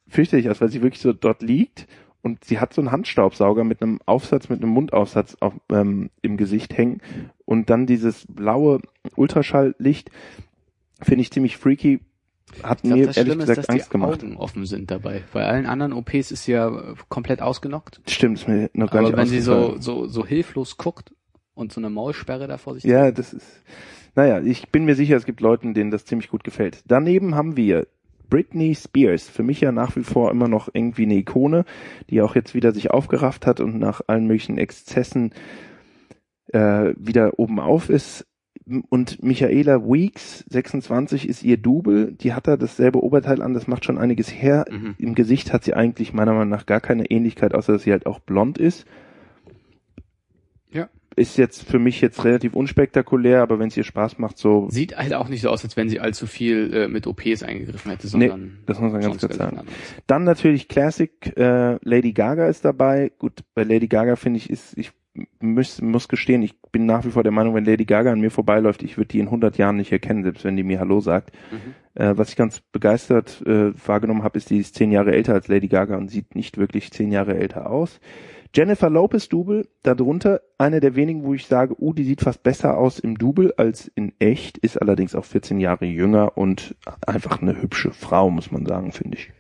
fürchterlich 0.08 0.50
aus, 0.50 0.62
weil 0.62 0.70
sie 0.70 0.82
wirklich 0.84 1.02
so 1.02 1.12
dort 1.12 1.42
liegt 1.42 1.88
und 2.24 2.44
sie 2.44 2.60
hat 2.60 2.74
so 2.74 2.82
einen 2.82 2.92
Handstaubsauger 2.92 3.64
mit 3.64 3.82
einem 3.82 4.00
Aufsatz, 4.06 4.50
mit 4.50 4.62
einem 4.62 4.72
Mundaufsatz 4.72 5.38
auf, 5.42 5.54
ähm, 5.70 6.10
im 6.22 6.38
Gesicht 6.38 6.76
hängen 6.76 7.02
und 7.46 7.70
dann 7.70 7.86
dieses 7.86 8.26
blaue 8.28 8.80
Ultraschalllicht 9.16 10.10
finde 11.02 11.22
ich 11.22 11.32
ziemlich 11.32 11.58
freaky. 11.58 12.00
Hat 12.62 12.82
glaub, 12.82 12.94
mir 12.94 13.02
ehrlich 13.02 13.16
Schlimme 13.16 13.42
gesagt 13.42 13.60
ist, 13.60 13.70
Angst 13.70 13.88
die 13.88 13.92
gemacht. 13.92 14.24
Augen 14.24 14.38
offen 14.38 14.66
sind 14.66 14.90
dabei. 14.92 15.24
Bei 15.34 15.46
allen 15.46 15.66
anderen 15.66 15.92
OPs 15.92 16.32
ist 16.32 16.44
sie 16.44 16.54
ja 16.54 16.96
komplett 17.10 17.42
ausgenockt. 17.42 18.02
Stimmt, 18.08 18.40
ist 18.40 18.48
mir 18.48 18.70
noch 18.74 18.92
gar 18.92 19.00
Aber 19.00 19.10
nicht 19.10 19.18
wenn 19.18 19.28
sie 19.28 19.42
so, 19.42 19.78
so, 19.80 20.08
so 20.08 20.26
hilflos 20.26 20.78
guckt 20.78 21.14
und 21.56 21.74
so 21.74 21.82
eine 21.82 21.90
Maulsperre 21.90 22.48
da 22.48 22.58
vor 22.58 22.76
sich 22.76 22.84
Ja, 22.84 23.12
das 23.12 23.34
ist, 23.34 23.64
naja, 24.16 24.40
ich 24.40 24.70
bin 24.70 24.86
mir 24.86 24.96
sicher, 24.96 25.18
es 25.18 25.26
gibt 25.26 25.42
Leuten, 25.42 25.74
denen 25.74 25.92
das 25.92 26.06
ziemlich 26.06 26.30
gut 26.30 26.44
gefällt. 26.44 26.84
Daneben 26.86 27.36
haben 27.36 27.58
wir 27.58 27.88
Britney 28.34 28.74
Spears, 28.74 29.30
für 29.30 29.44
mich 29.44 29.62
ja 29.62 29.72
nach 29.72 29.96
wie 29.96 30.02
vor 30.02 30.32
immer 30.32 30.48
noch 30.48 30.68
irgendwie 30.74 31.04
eine 31.04 31.14
Ikone, 31.18 31.66
die 32.10 32.20
auch 32.24 32.34
jetzt 32.34 32.56
wieder 32.56 32.72
sich 32.72 32.90
aufgerafft 32.90 33.46
hat 33.46 33.60
und 33.60 33.78
nach 33.78 34.02
allen 34.08 34.26
möglichen 34.26 34.58
Exzessen 34.58 35.34
äh, 36.48 36.96
wieder 36.98 37.38
oben 37.38 37.60
auf 37.60 37.92
ist. 37.92 38.26
Und 38.90 39.22
Michaela 39.22 39.86
Weeks, 39.86 40.46
26, 40.50 41.30
ist 41.30 41.44
ihr 41.44 41.58
Double. 41.58 42.14
Die 42.14 42.34
hat 42.34 42.48
da 42.48 42.58
dasselbe 42.58 43.04
Oberteil 43.04 43.40
an, 43.44 43.54
das 43.54 43.68
macht 43.68 43.86
schon 43.86 44.00
einiges 44.00 44.34
her. 44.34 44.66
Mhm. 44.68 44.96
Im 44.98 45.14
Gesicht 45.14 45.54
hat 45.54 45.64
sie 45.64 45.76
eigentlich 45.76 46.12
meiner 46.12 46.34
Meinung 46.34 46.50
nach 46.50 46.66
gar 46.66 46.82
keine 46.82 47.12
Ähnlichkeit, 47.12 47.54
außer 47.54 47.74
dass 47.74 47.84
sie 47.84 47.92
halt 47.92 48.08
auch 48.08 48.20
blond 48.20 48.58
ist. 48.58 48.88
Ist 51.16 51.38
jetzt 51.38 51.64
für 51.70 51.80
mich 51.80 52.02
jetzt 52.02 52.24
relativ 52.26 52.56
unspektakulär, 52.56 53.42
aber 53.42 53.60
wenn 53.60 53.68
es 53.68 53.78
ihr 53.78 53.84
Spaß 53.84 54.18
macht, 54.18 54.38
so. 54.38 54.68
Sieht 54.70 54.98
halt 54.98 55.14
auch 55.14 55.30
nicht 55.30 55.42
so 55.42 55.50
aus, 55.50 55.64
als 55.64 55.78
wenn 55.78 55.90
sie 55.90 56.00
allzu 56.00 56.28
viel 56.28 56.74
äh, 56.74 56.88
mit 56.88 57.08
OPs 57.08 57.44
eingegriffen 57.44 57.92
hätte, 57.92 58.08
sondern. 58.08 58.42
Nee, 58.42 58.52
das 58.66 58.80
muss 58.80 58.92
man 58.92 59.02
ganz 59.02 59.20
kurz 59.20 59.36
sagen. 59.36 59.62
Dann 60.08 60.24
natürlich 60.24 60.68
Classic, 60.68 61.12
äh, 61.38 61.78
Lady 61.84 62.14
Gaga 62.14 62.48
ist 62.48 62.66
dabei. 62.66 63.12
Gut, 63.18 63.44
bei 63.54 63.64
Lady 63.64 63.88
Gaga 63.88 64.16
finde 64.16 64.38
ich, 64.38 64.50
ist, 64.50 64.78
ich 64.78 64.92
muss, 65.40 65.82
muss 65.82 66.08
gestehen, 66.08 66.42
ich 66.42 66.60
bin 66.72 66.86
nach 66.86 67.06
wie 67.06 67.12
vor 67.12 67.24
der 67.24 67.32
Meinung, 67.32 67.54
wenn 67.54 67.66
Lady 67.66 67.86
Gaga 67.86 68.12
an 68.12 68.20
mir 68.20 68.32
vorbeiläuft, 68.32 68.82
ich 68.84 68.98
würde 68.98 69.10
die 69.10 69.20
in 69.20 69.28
100 69.28 69.58
Jahren 69.58 69.78
nicht 69.78 69.92
erkennen, 69.92 70.24
selbst 70.24 70.44
wenn 70.44 70.56
die 70.56 70.64
mir 70.64 70.80
Hallo 70.80 71.00
sagt. 71.02 71.32
Mhm. 71.52 72.02
Äh, 72.02 72.18
was 72.18 72.30
ich 72.30 72.36
ganz 72.36 72.62
begeistert 72.72 73.44
äh, 73.46 73.72
wahrgenommen 73.88 74.24
habe, 74.24 74.38
ist, 74.38 74.50
die 74.50 74.58
ist 74.58 74.76
zehn 74.76 74.92
Jahre 74.92 75.12
älter 75.12 75.34
als 75.34 75.48
Lady 75.48 75.68
Gaga 75.68 75.98
und 75.98 76.10
sieht 76.10 76.36
nicht 76.36 76.58
wirklich 76.58 76.92
zehn 76.92 77.12
Jahre 77.12 77.38
älter 77.38 77.70
aus. 77.70 78.00
Jennifer 78.56 78.90
Lopez 78.90 79.30
Double, 79.30 79.68
darunter 79.82 80.42
eine 80.60 80.80
der 80.80 80.96
wenigen, 80.96 81.24
wo 81.24 81.34
ich 81.34 81.48
sage, 81.48 81.76
uh, 81.82 81.92
die 81.92 82.04
sieht 82.04 82.22
fast 82.22 82.44
besser 82.44 82.78
aus 82.78 83.00
im 83.00 83.18
Double 83.18 83.54
als 83.58 83.92
in 83.96 84.14
echt, 84.20 84.60
ist 84.60 84.80
allerdings 84.80 85.16
auch 85.16 85.26
14 85.26 85.60
Jahre 85.60 85.86
jünger 85.86 86.38
und 86.38 86.76
einfach 87.06 87.42
eine 87.42 87.60
hübsche 87.60 87.92
Frau, 87.92 88.30
muss 88.30 88.52
man 88.52 88.66
sagen, 88.68 88.92
finde 88.92 89.18
ich. 89.18 89.32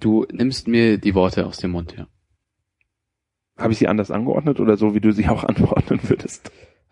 Du 0.00 0.26
nimmst 0.32 0.66
mir 0.66 0.98
die 0.98 1.14
Worte 1.14 1.46
aus 1.46 1.58
dem 1.58 1.70
Mund, 1.70 1.94
ja. 1.96 2.08
Habe 3.56 3.74
ich 3.74 3.78
sie 3.78 3.86
anders 3.86 4.10
angeordnet 4.10 4.58
oder 4.58 4.76
so, 4.76 4.94
wie 4.94 5.00
du 5.00 5.12
sie 5.12 5.28
auch 5.28 5.44
anordnen 5.48 6.00
würdest? 6.02 6.50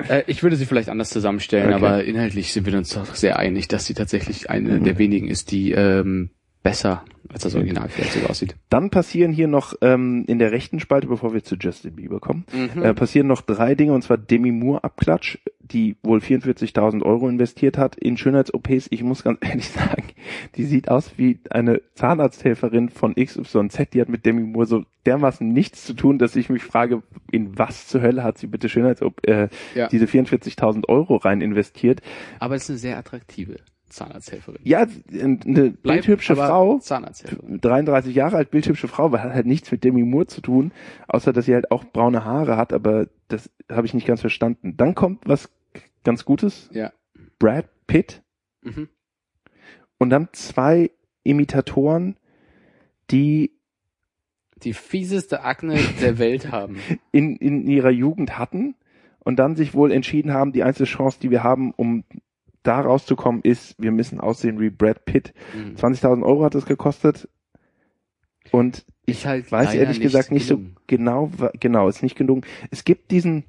Äh, 0.08 0.22
ich 0.28 0.44
würde 0.44 0.54
sie 0.54 0.66
vielleicht 0.66 0.88
anders 0.88 1.10
zusammenstellen, 1.10 1.74
okay. 1.74 1.84
aber 1.84 2.04
inhaltlich 2.04 2.52
sind 2.52 2.64
wir 2.64 2.78
uns 2.78 2.90
doch 2.90 3.16
sehr 3.16 3.40
einig, 3.40 3.66
dass 3.66 3.86
sie 3.86 3.94
tatsächlich 3.94 4.50
eine 4.50 4.78
mhm. 4.78 4.84
der 4.84 4.98
wenigen 4.98 5.26
ist, 5.26 5.50
die 5.50 5.72
ähm, 5.72 6.30
besser 6.62 7.04
als 7.32 7.44
das 7.44 7.54
Original 7.54 7.88
vielleicht 7.88 8.12
sogar 8.14 8.30
aussieht. 8.30 8.56
Dann 8.70 8.90
passieren 8.90 9.30
hier 9.32 9.46
noch 9.46 9.74
ähm, 9.82 10.24
in 10.26 10.40
der 10.40 10.50
rechten 10.50 10.80
Spalte, 10.80 11.06
bevor 11.06 11.32
wir 11.32 11.44
zu 11.44 11.54
Justin 11.54 11.94
Bieber 11.94 12.18
kommen, 12.18 12.44
Mhm. 12.52 12.82
äh, 12.82 12.92
passieren 12.92 13.28
noch 13.28 13.42
drei 13.42 13.76
Dinge 13.76 13.92
und 13.92 14.02
zwar 14.02 14.18
Demi 14.18 14.50
Moore 14.50 14.82
Abklatsch, 14.82 15.38
die 15.60 15.94
wohl 16.02 16.18
44.000 16.18 17.04
Euro 17.04 17.28
investiert 17.28 17.78
hat 17.78 17.94
in 17.94 18.16
Schönheits-OPs. 18.16 18.88
Ich 18.90 19.04
muss 19.04 19.22
ganz 19.22 19.38
ehrlich 19.48 19.68
sagen, 19.68 20.02
die 20.56 20.64
sieht 20.64 20.88
aus 20.90 21.12
wie 21.18 21.38
eine 21.50 21.80
Zahnarzthelferin 21.94 22.88
von 22.88 23.14
XYZ. 23.14 23.90
Die 23.94 24.00
hat 24.00 24.08
mit 24.08 24.26
Demi 24.26 24.42
Moore 24.42 24.66
so 24.66 24.84
dermaßen 25.06 25.46
nichts 25.52 25.84
zu 25.84 25.94
tun, 25.94 26.18
dass 26.18 26.34
ich 26.34 26.48
mich 26.50 26.64
frage, 26.64 27.04
in 27.30 27.56
was 27.56 27.86
zur 27.86 28.02
Hölle 28.02 28.24
hat 28.24 28.38
sie 28.38 28.48
bitte 28.48 28.68
Schönheits 28.68 29.02
äh, 29.22 29.46
Ja. 29.76 29.86
diese 29.86 30.06
44.000 30.06 30.88
Euro 30.88 31.14
rein 31.14 31.40
investiert? 31.42 32.02
Aber 32.40 32.56
es 32.56 32.64
ist 32.64 32.70
eine 32.70 32.78
sehr 32.78 32.98
attraktive 32.98 33.54
Zahnarzthelferin. 33.90 34.60
Ja, 34.64 34.86
eine 35.12 35.70
bildhübsche 35.70 36.32
aber 36.32 36.46
Frau, 36.46 36.78
Zahnarzthelferin. 36.78 37.60
33 37.60 38.14
Jahre 38.14 38.36
alt, 38.36 38.50
bildhübsche 38.50 38.88
Frau, 38.88 39.06
aber 39.06 39.22
hat 39.22 39.34
halt 39.34 39.46
nichts 39.46 39.70
mit 39.70 39.84
Demi 39.84 40.02
Moore 40.04 40.26
zu 40.28 40.40
tun, 40.40 40.72
außer 41.08 41.32
dass 41.32 41.44
sie 41.44 41.54
halt 41.54 41.70
auch 41.70 41.84
braune 41.84 42.24
Haare 42.24 42.56
hat, 42.56 42.72
aber 42.72 43.08
das 43.28 43.50
habe 43.70 43.86
ich 43.86 43.94
nicht 43.94 44.06
ganz 44.06 44.20
verstanden. 44.20 44.76
Dann 44.76 44.94
kommt 44.94 45.28
was 45.28 45.50
ganz 46.04 46.24
Gutes, 46.24 46.70
Ja. 46.72 46.92
Brad 47.38 47.66
Pitt 47.86 48.22
Mhm. 48.62 48.88
und 49.98 50.10
dann 50.10 50.28
zwei 50.32 50.90
Imitatoren, 51.22 52.16
die 53.10 53.52
Die 54.62 54.74
fieseste 54.74 55.42
Akne 55.42 55.78
der 56.00 56.18
Welt 56.18 56.50
haben. 56.52 56.76
in, 57.12 57.36
in 57.36 57.66
ihrer 57.66 57.90
Jugend 57.90 58.38
hatten 58.38 58.74
und 59.20 59.36
dann 59.38 59.56
sich 59.56 59.74
wohl 59.74 59.90
entschieden 59.92 60.32
haben, 60.32 60.52
die 60.52 60.62
einzige 60.62 60.84
Chance, 60.88 61.18
die 61.20 61.30
wir 61.30 61.42
haben, 61.42 61.72
um 61.72 62.04
da 62.62 62.80
rauszukommen, 62.80 63.42
ist, 63.42 63.74
wir 63.78 63.90
müssen 63.90 64.20
aussehen 64.20 64.60
wie 64.60 64.70
Brad 64.70 65.04
Pitt. 65.04 65.32
Mhm. 65.54 65.76
20.000 65.76 66.22
Euro 66.22 66.44
hat 66.44 66.54
es 66.54 66.66
gekostet 66.66 67.28
und 68.50 68.84
Ist 69.06 69.26
halt 69.26 69.50
weiß 69.50 69.74
ehrlich 69.74 70.00
gesagt 70.00 70.30
nicht 70.30 70.48
gelungen. 70.48 70.74
so 70.76 70.80
genau, 70.86 71.30
genau, 71.58 71.88
ist 71.88 72.02
nicht 72.02 72.16
genug. 72.16 72.46
Es 72.70 72.84
gibt 72.84 73.10
diesen, 73.10 73.44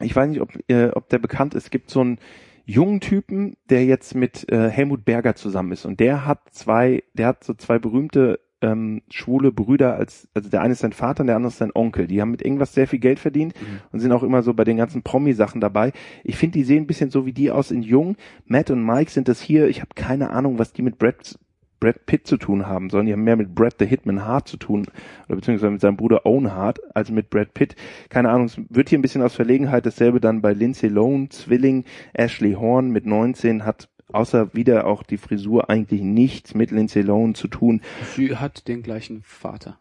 ich 0.00 0.14
weiß 0.14 0.28
nicht, 0.28 0.40
ob, 0.40 0.50
äh, 0.68 0.88
ob 0.88 1.08
der 1.08 1.18
bekannt 1.18 1.54
ist, 1.54 1.64
es 1.64 1.70
gibt 1.70 1.90
so 1.90 2.00
einen 2.00 2.18
jungen 2.64 3.00
Typen, 3.00 3.56
der 3.68 3.84
jetzt 3.84 4.14
mit 4.14 4.50
äh, 4.50 4.68
Helmut 4.70 5.04
Berger 5.04 5.34
zusammen 5.34 5.72
ist 5.72 5.84
und 5.84 6.00
der 6.00 6.26
hat 6.26 6.40
zwei, 6.52 7.02
der 7.14 7.26
hat 7.26 7.44
so 7.44 7.54
zwei 7.54 7.78
berühmte 7.78 8.40
ähm, 8.62 9.02
schwule 9.10 9.52
Brüder 9.52 9.94
als, 9.94 10.28
also 10.34 10.50
der 10.50 10.60
eine 10.62 10.72
ist 10.72 10.80
sein 10.80 10.92
Vater 10.92 11.22
und 11.22 11.28
der 11.28 11.36
andere 11.36 11.50
ist 11.50 11.58
sein 11.58 11.72
Onkel. 11.74 12.06
Die 12.06 12.20
haben 12.20 12.30
mit 12.30 12.42
irgendwas 12.42 12.74
sehr 12.74 12.86
viel 12.86 12.98
Geld 12.98 13.18
verdient 13.18 13.54
Mhm. 13.60 13.80
und 13.92 14.00
sind 14.00 14.12
auch 14.12 14.22
immer 14.22 14.42
so 14.42 14.52
bei 14.54 14.64
den 14.64 14.76
ganzen 14.76 15.02
Promi-Sachen 15.02 15.60
dabei. 15.60 15.92
Ich 16.24 16.36
finde, 16.36 16.58
die 16.58 16.64
sehen 16.64 16.84
ein 16.84 16.86
bisschen 16.86 17.10
so 17.10 17.24
wie 17.26 17.32
die 17.32 17.50
aus 17.50 17.70
in 17.70 17.82
Jung. 17.82 18.16
Matt 18.46 18.70
und 18.70 18.84
Mike 18.84 19.10
sind 19.10 19.28
das 19.28 19.40
hier. 19.40 19.68
Ich 19.68 19.80
habe 19.80 19.90
keine 19.94 20.30
Ahnung, 20.30 20.58
was 20.58 20.72
die 20.72 20.82
mit 20.82 20.98
Brad, 20.98 21.38
Brad 21.80 22.04
Pitt 22.04 22.26
zu 22.26 22.36
tun 22.36 22.66
haben 22.66 22.90
sollen. 22.90 23.06
Die 23.06 23.12
haben 23.14 23.24
mehr 23.24 23.36
mit 23.36 23.54
Brad 23.54 23.76
the 23.78 23.86
Hitman 23.86 24.26
Hart 24.26 24.46
zu 24.46 24.58
tun, 24.58 24.86
oder 25.28 25.36
beziehungsweise 25.36 25.70
mit 25.70 25.80
seinem 25.80 25.96
Bruder 25.96 26.26
Owen 26.26 26.52
Hart, 26.52 26.80
als 26.94 27.10
mit 27.10 27.30
Brad 27.30 27.54
Pitt. 27.54 27.74
Keine 28.10 28.28
Ahnung, 28.28 28.46
es 28.46 28.60
wird 28.68 28.90
hier 28.90 28.98
ein 28.98 29.02
bisschen 29.02 29.22
aus 29.22 29.34
Verlegenheit. 29.34 29.86
Dasselbe 29.86 30.20
dann 30.20 30.42
bei 30.42 30.52
Lindsay 30.52 30.90
Lohan, 30.90 31.30
Zwilling, 31.30 31.84
Ashley 32.12 32.52
Horn 32.52 32.90
mit 32.90 33.06
19 33.06 33.64
hat 33.64 33.88
außer 34.12 34.54
wieder 34.54 34.86
auch 34.86 35.02
die 35.02 35.16
Frisur 35.18 35.70
eigentlich 35.70 36.00
nichts 36.02 36.54
mit 36.54 36.70
Lindsay 36.70 37.02
Lohan 37.02 37.34
zu 37.34 37.48
tun. 37.48 37.80
Sie 38.14 38.36
hat 38.36 38.68
den 38.68 38.82
gleichen 38.82 39.22
Vater. 39.22 39.78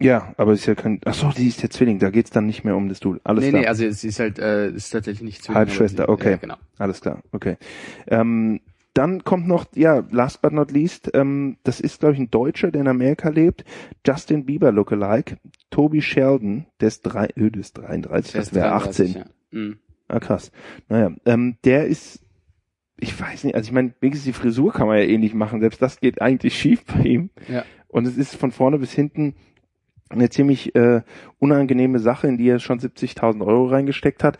Ja, 0.00 0.34
aber 0.36 0.52
ist 0.52 0.66
ja 0.66 0.74
kein, 0.74 1.00
ach 1.04 1.14
so, 1.14 1.30
die 1.30 1.46
ist 1.46 1.62
der 1.62 1.70
Zwilling, 1.70 2.00
da 2.00 2.10
geht's 2.10 2.30
dann 2.30 2.46
nicht 2.46 2.64
mehr 2.64 2.74
um 2.76 2.88
das 2.88 2.98
Du. 2.98 3.18
Alles 3.22 3.44
nee, 3.44 3.50
klar. 3.50 3.62
nee, 3.62 3.68
also 3.68 3.84
es 3.84 4.02
ist 4.02 4.18
halt, 4.18 4.38
äh, 4.40 4.70
ist 4.70 4.90
tatsächlich 4.90 5.22
nicht 5.22 5.42
Zwilling, 5.44 5.58
Halbschwester, 5.58 6.04
sie- 6.06 6.08
okay. 6.12 6.30
Ja, 6.32 6.36
genau. 6.38 6.56
Alles 6.78 7.00
klar, 7.00 7.22
okay. 7.30 7.56
Ähm, 8.08 8.60
dann 8.94 9.22
kommt 9.24 9.46
noch, 9.46 9.64
ja, 9.74 10.02
last 10.10 10.42
but 10.42 10.52
not 10.52 10.72
least, 10.72 11.10
ähm, 11.14 11.56
das 11.62 11.78
ist, 11.80 12.00
glaube 12.00 12.14
ich, 12.14 12.20
ein 12.20 12.30
Deutscher, 12.30 12.70
der 12.72 12.80
in 12.82 12.88
Amerika 12.88 13.28
lebt. 13.28 13.64
Justin 14.06 14.44
Bieber 14.44 14.72
Lookalike. 14.72 15.38
Toby 15.70 16.02
Sheldon, 16.02 16.66
der 16.80 16.88
ist, 16.88 17.02
drei, 17.02 17.26
äh, 17.26 17.50
der 17.50 17.60
ist 17.60 17.78
33, 17.78 18.32
Der 18.32 18.40
das 18.42 18.54
wäre 18.54 18.68
33, 18.68 19.16
18. 19.16 19.22
Ja. 19.22 19.58
Mhm. 19.58 19.78
Ah, 20.08 20.20
krass. 20.20 20.50
Naja, 20.88 21.12
ähm, 21.24 21.56
der 21.64 21.86
ist, 21.86 22.21
ich 23.02 23.20
weiß 23.20 23.44
nicht, 23.44 23.56
also 23.56 23.66
ich 23.66 23.72
meine, 23.72 23.92
wenigstens 23.98 24.26
die 24.26 24.32
Frisur 24.32 24.72
kann 24.72 24.86
man 24.86 24.96
ja 24.96 25.02
ähnlich 25.02 25.34
machen. 25.34 25.60
Selbst 25.60 25.82
das 25.82 25.98
geht 25.98 26.22
eigentlich 26.22 26.56
schief 26.56 26.84
bei 26.84 27.00
ihm. 27.00 27.30
Ja. 27.48 27.64
Und 27.88 28.06
es 28.06 28.16
ist 28.16 28.36
von 28.36 28.52
vorne 28.52 28.78
bis 28.78 28.92
hinten 28.92 29.34
eine 30.08 30.30
ziemlich 30.30 30.76
äh, 30.76 31.02
unangenehme 31.40 31.98
Sache, 31.98 32.28
in 32.28 32.38
die 32.38 32.48
er 32.48 32.60
schon 32.60 32.78
70.000 32.78 33.44
Euro 33.44 33.66
reingesteckt 33.66 34.22
hat. 34.22 34.38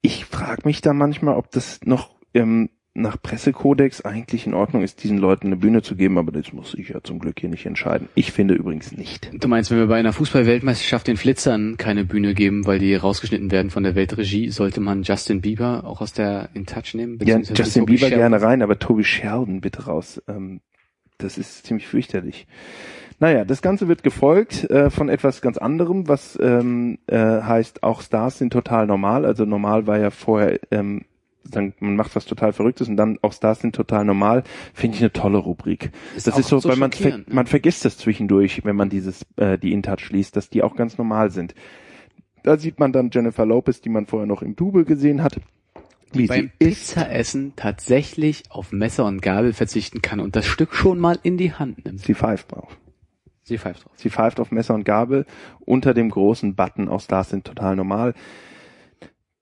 Ich 0.00 0.24
frage 0.24 0.62
mich 0.64 0.80
da 0.80 0.92
manchmal, 0.92 1.36
ob 1.36 1.52
das 1.52 1.78
noch 1.84 2.16
ähm, 2.34 2.70
nach 2.94 3.16
Pressekodex 3.20 4.02
eigentlich 4.02 4.46
in 4.46 4.52
Ordnung 4.52 4.82
ist, 4.82 5.02
diesen 5.02 5.16
Leuten 5.16 5.46
eine 5.46 5.56
Bühne 5.56 5.80
zu 5.80 5.96
geben, 5.96 6.18
aber 6.18 6.30
das 6.30 6.52
muss 6.52 6.74
ich 6.74 6.90
ja 6.90 7.02
zum 7.02 7.18
Glück 7.18 7.40
hier 7.40 7.48
nicht 7.48 7.64
entscheiden. 7.64 8.08
Ich 8.14 8.32
finde 8.32 8.54
übrigens 8.54 8.92
nicht. 8.92 9.30
Du 9.32 9.48
meinst, 9.48 9.70
wenn 9.70 9.78
wir 9.78 9.86
bei 9.86 9.98
einer 9.98 10.12
Fußball-Weltmeisterschaft 10.12 11.06
den 11.06 11.16
Flitzern 11.16 11.76
keine 11.78 12.04
Bühne 12.04 12.34
geben, 12.34 12.66
weil 12.66 12.78
die 12.78 12.94
rausgeschnitten 12.94 13.50
werden 13.50 13.70
von 13.70 13.82
der 13.82 13.94
Weltregie, 13.94 14.50
sollte 14.50 14.80
man 14.80 15.04
Justin 15.04 15.40
Bieber 15.40 15.84
auch 15.86 16.02
aus 16.02 16.12
der 16.12 16.50
In 16.52 16.66
Touch 16.66 16.92
nehmen? 16.94 17.18
Ja, 17.24 17.38
Justin 17.38 17.86
Bieber 17.86 18.00
Sheldon? 18.00 18.18
gerne 18.18 18.42
rein, 18.42 18.60
aber 18.60 18.78
Toby 18.78 19.04
Sheldon 19.04 19.62
bitte 19.62 19.86
raus. 19.86 20.20
Ähm, 20.28 20.60
Das 21.16 21.38
ist 21.38 21.64
ziemlich 21.66 21.86
fürchterlich. 21.86 22.46
Naja, 23.20 23.44
das 23.44 23.62
Ganze 23.62 23.86
wird 23.86 24.02
gefolgt 24.02 24.68
äh, 24.70 24.90
von 24.90 25.08
etwas 25.08 25.40
ganz 25.40 25.56
anderem, 25.56 26.08
was 26.08 26.36
ähm, 26.42 26.98
äh, 27.06 27.16
heißt, 27.16 27.84
auch 27.84 28.02
Stars 28.02 28.38
sind 28.38 28.52
total 28.52 28.86
normal. 28.86 29.24
Also 29.24 29.44
normal 29.44 29.86
war 29.86 29.98
ja 29.98 30.10
vorher, 30.10 30.58
ähm, 30.72 31.04
dann, 31.52 31.74
man 31.80 31.96
macht 31.96 32.14
was 32.16 32.24
total 32.24 32.52
Verrücktes 32.52 32.88
und 32.88 32.96
dann 32.96 33.18
auch 33.22 33.32
Stars 33.32 33.60
sind 33.60 33.74
total 33.74 34.04
normal. 34.04 34.44
Finde 34.74 34.96
ich 34.96 35.02
eine 35.02 35.12
tolle 35.12 35.38
Rubrik. 35.38 35.90
Ist 36.16 36.26
das 36.26 36.38
ist 36.38 36.48
so, 36.48 36.58
so 36.58 36.68
weil 36.68 36.76
man, 36.76 36.92
ver 36.92 37.18
ne? 37.18 37.24
man 37.30 37.46
vergisst 37.46 37.84
das 37.84 37.96
zwischendurch, 37.98 38.64
wenn 38.64 38.76
man 38.76 38.88
dieses 38.88 39.24
äh, 39.36 39.58
die 39.58 39.72
InTouch 39.72 40.10
liest, 40.10 40.36
dass 40.36 40.50
die 40.50 40.62
auch 40.62 40.76
ganz 40.76 40.98
normal 40.98 41.30
sind. 41.30 41.54
Da 42.42 42.58
sieht 42.58 42.80
man 42.80 42.92
dann 42.92 43.10
Jennifer 43.12 43.46
Lopez, 43.46 43.80
die 43.80 43.88
man 43.88 44.06
vorher 44.06 44.26
noch 44.26 44.42
im 44.42 44.56
Double 44.56 44.84
gesehen 44.84 45.22
hat 45.22 45.36
wie 46.14 46.26
beim 46.26 46.50
Pizzaessen 46.58 47.54
tatsächlich 47.56 48.44
auf 48.50 48.72
Messer 48.72 49.06
und 49.06 49.22
Gabel 49.22 49.52
verzichten 49.52 50.02
kann 50.02 50.20
und 50.20 50.36
das 50.36 50.46
Stück 50.46 50.74
schon 50.74 50.98
mal 50.98 51.18
in 51.22 51.38
die 51.38 51.52
Hand 51.52 51.84
nimmt. 51.84 52.00
Sie 52.00 52.14
pfeift 52.14 52.52
drauf. 52.52 52.76
Sie 53.42 53.58
pfeift 53.58 53.84
drauf. 53.84 53.92
Sie 53.96 54.10
pfeift 54.10 54.40
auf 54.40 54.50
Messer 54.50 54.74
und 54.74 54.84
Gabel 54.84 55.26
unter 55.60 55.94
dem 55.94 56.10
großen 56.10 56.54
Button 56.54 56.88
aus 56.88 57.04
Stars 57.04 57.30
sind 57.30 57.44
total 57.44 57.76
normal. 57.76 58.14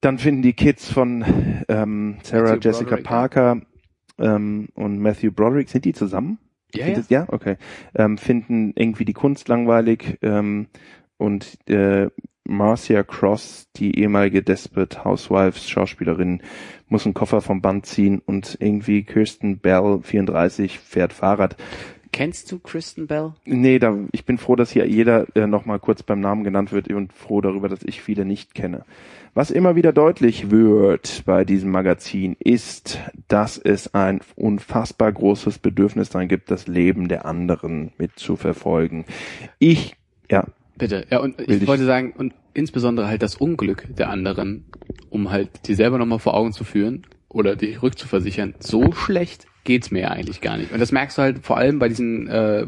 Dann 0.01 0.19
finden 0.19 0.43
die 0.43 0.55
Kids 0.55 0.91
von 0.91 1.25
ähm, 1.69 2.19
Sarah 2.23 2.55
Matthew 2.55 2.69
Jessica 2.69 2.91
Broderick, 2.91 3.07
Parker 3.07 3.61
ähm, 4.19 4.69
und 4.75 4.99
Matthew 4.99 5.33
Broderick, 5.33 5.69
sind 5.69 5.85
die 5.85 5.93
zusammen? 5.93 6.39
Ja, 6.75 6.87
ja. 6.87 7.03
ja, 7.09 7.25
okay. 7.29 7.57
Ähm, 7.95 8.17
finden 8.17 8.73
irgendwie 8.77 9.05
die 9.05 9.13
Kunst 9.13 9.49
langweilig 9.49 10.19
ähm, 10.23 10.69
und 11.17 11.59
äh, 11.69 12.09
Marcia 12.45 13.03
Cross, 13.03 13.69
die 13.77 13.99
ehemalige 13.99 14.43
Desperate 14.43 15.05
Housewives 15.05 15.69
Schauspielerin, 15.69 16.43
muss 16.89 17.05
einen 17.05 17.15
Koffer 17.15 17.41
vom 17.41 17.61
Band 17.61 17.87
ziehen 17.87 18.21
und 18.25 18.57
irgendwie 18.61 19.05
Kirsten 19.05 19.59
Bell, 19.59 20.01
34, 20.03 20.79
fährt 20.81 21.13
Fahrrad. 21.13 21.57
Kennst 22.13 22.51
du 22.51 22.59
Kristen 22.59 23.07
Bell? 23.07 23.33
Nee, 23.45 23.79
da, 23.79 23.97
ich 24.13 24.25
bin 24.25 24.39
froh, 24.39 24.57
dass 24.57 24.71
hier 24.71 24.87
jeder 24.87 25.27
äh, 25.37 25.47
nochmal 25.47 25.79
kurz 25.79 26.03
beim 26.03 26.21
Namen 26.21 26.43
genannt 26.45 26.73
wird 26.73 26.89
und 26.89 27.13
froh 27.13 27.41
darüber, 27.41 27.69
dass 27.69 27.83
ich 27.85 28.03
viele 28.03 28.25
nicht 28.25 28.55
kenne. 28.55 28.85
Was 29.33 29.51
immer 29.51 29.77
wieder 29.77 29.93
deutlich 29.93 30.51
wird 30.51 31.23
bei 31.25 31.45
diesem 31.45 31.71
Magazin 31.71 32.37
ist, 32.41 32.99
dass 33.29 33.59
es 33.59 33.95
ein 33.95 34.21
unfassbar 34.35 35.13
großes 35.13 35.59
Bedürfnis 35.59 36.11
daran 36.11 36.27
gibt, 36.27 36.51
das 36.51 36.67
Leben 36.67 37.09
der 37.09 37.27
anderen 37.27 37.93
mitzuverfolgen. 37.97 39.05
Ich, 39.61 39.95
ja. 40.29 40.47
Bitte, 40.77 41.07
ja, 41.11 41.21
und 41.21 41.41
ich 41.41 41.67
wollte 41.67 41.85
sagen, 41.85 42.13
und 42.17 42.35
insbesondere 42.55 43.07
halt 43.07 43.23
das 43.23 43.37
Unglück 43.37 43.87
der 43.97 44.11
anderen, 44.11 44.65
um 45.11 45.31
halt 45.31 45.69
die 45.69 45.75
selber 45.75 45.99
nochmal 45.99 46.19
vor 46.19 46.35
Augen 46.35 46.53
zu 46.53 46.65
führen 46.65 47.07
oder 47.31 47.57
die 47.57 47.75
rückzuversichern, 47.75 48.55
so 48.59 48.93
schlecht 48.93 49.47
geht's 49.65 49.91
mir 49.91 50.01
ja 50.01 50.09
eigentlich 50.09 50.41
gar 50.41 50.57
nicht. 50.57 50.73
Und 50.73 50.81
das 50.81 50.93
merkst 50.93 51.17
du 51.17 51.23
halt 51.23 51.39
vor 51.45 51.57
allem 51.57 51.79
bei 51.79 51.89
diesen 51.89 52.29
äh, 52.29 52.67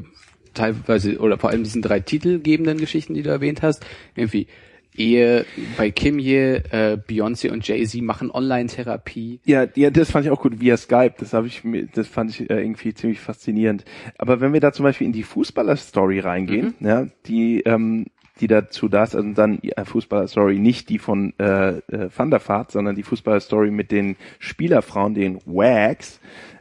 teilweise 0.55 1.19
oder 1.19 1.39
vor 1.39 1.51
allem 1.51 1.65
diesen 1.65 1.83
drei 1.83 2.01
titelgebenden 2.01 2.79
Geschichten, 2.79 3.15
die 3.15 3.23
du 3.23 3.31
erwähnt 3.31 3.63
hast. 3.63 3.85
Irgendwie 4.15 4.47
Ehe 4.95 5.47
bei 5.79 5.91
Kimye, 5.91 6.63
äh, 6.71 6.99
Beyoncé 6.99 7.51
und 7.51 7.67
Jay-Z 7.67 8.03
machen 8.03 8.31
Online-Therapie. 8.31 9.41
Ja, 9.45 9.67
ja, 9.75 9.91
das 9.91 10.11
fand 10.11 10.27
ich 10.27 10.31
auch 10.31 10.41
gut 10.41 10.61
via 10.61 10.77
Skype. 10.77 11.15
Das 11.19 11.33
habe 11.33 11.47
ich 11.47 11.65
mir, 11.65 11.87
das 11.87 12.09
fand 12.09 12.31
ich 12.31 12.51
äh, 12.51 12.61
irgendwie 12.61 12.93
ziemlich 12.93 13.21
faszinierend. 13.21 13.85
Aber 14.19 14.41
wenn 14.41 14.53
wir 14.53 14.61
da 14.61 14.73
zum 14.73 14.85
Beispiel 14.85 15.07
in 15.07 15.15
die 15.15 15.23
Fußballer-Story 15.23 16.21
reingehen, 16.21 16.75
mhm. 16.79 16.87
ja, 16.87 17.07
die 17.27 17.63
ähm, 17.63 18.07
die 18.43 18.49
dazu 18.49 18.89
da 18.89 19.05
ist, 19.05 19.15
also 19.15 19.33
dann 19.33 19.61
Fußballer-Story 19.85 20.59
nicht 20.59 20.89
die 20.89 20.99
von 20.99 21.33
äh, 21.39 21.79
äh, 21.79 22.11
Van 22.15 22.31
der 22.31 22.47
Vaart, 22.47 22.73
sondern 22.73 22.97
die 22.97 23.05
Fußballer-Story 23.05 23.71
mit 23.71 23.91
den 23.91 24.17
Spielerfrauen, 24.41 25.15
den 25.15 25.39
Wags, 25.47 26.21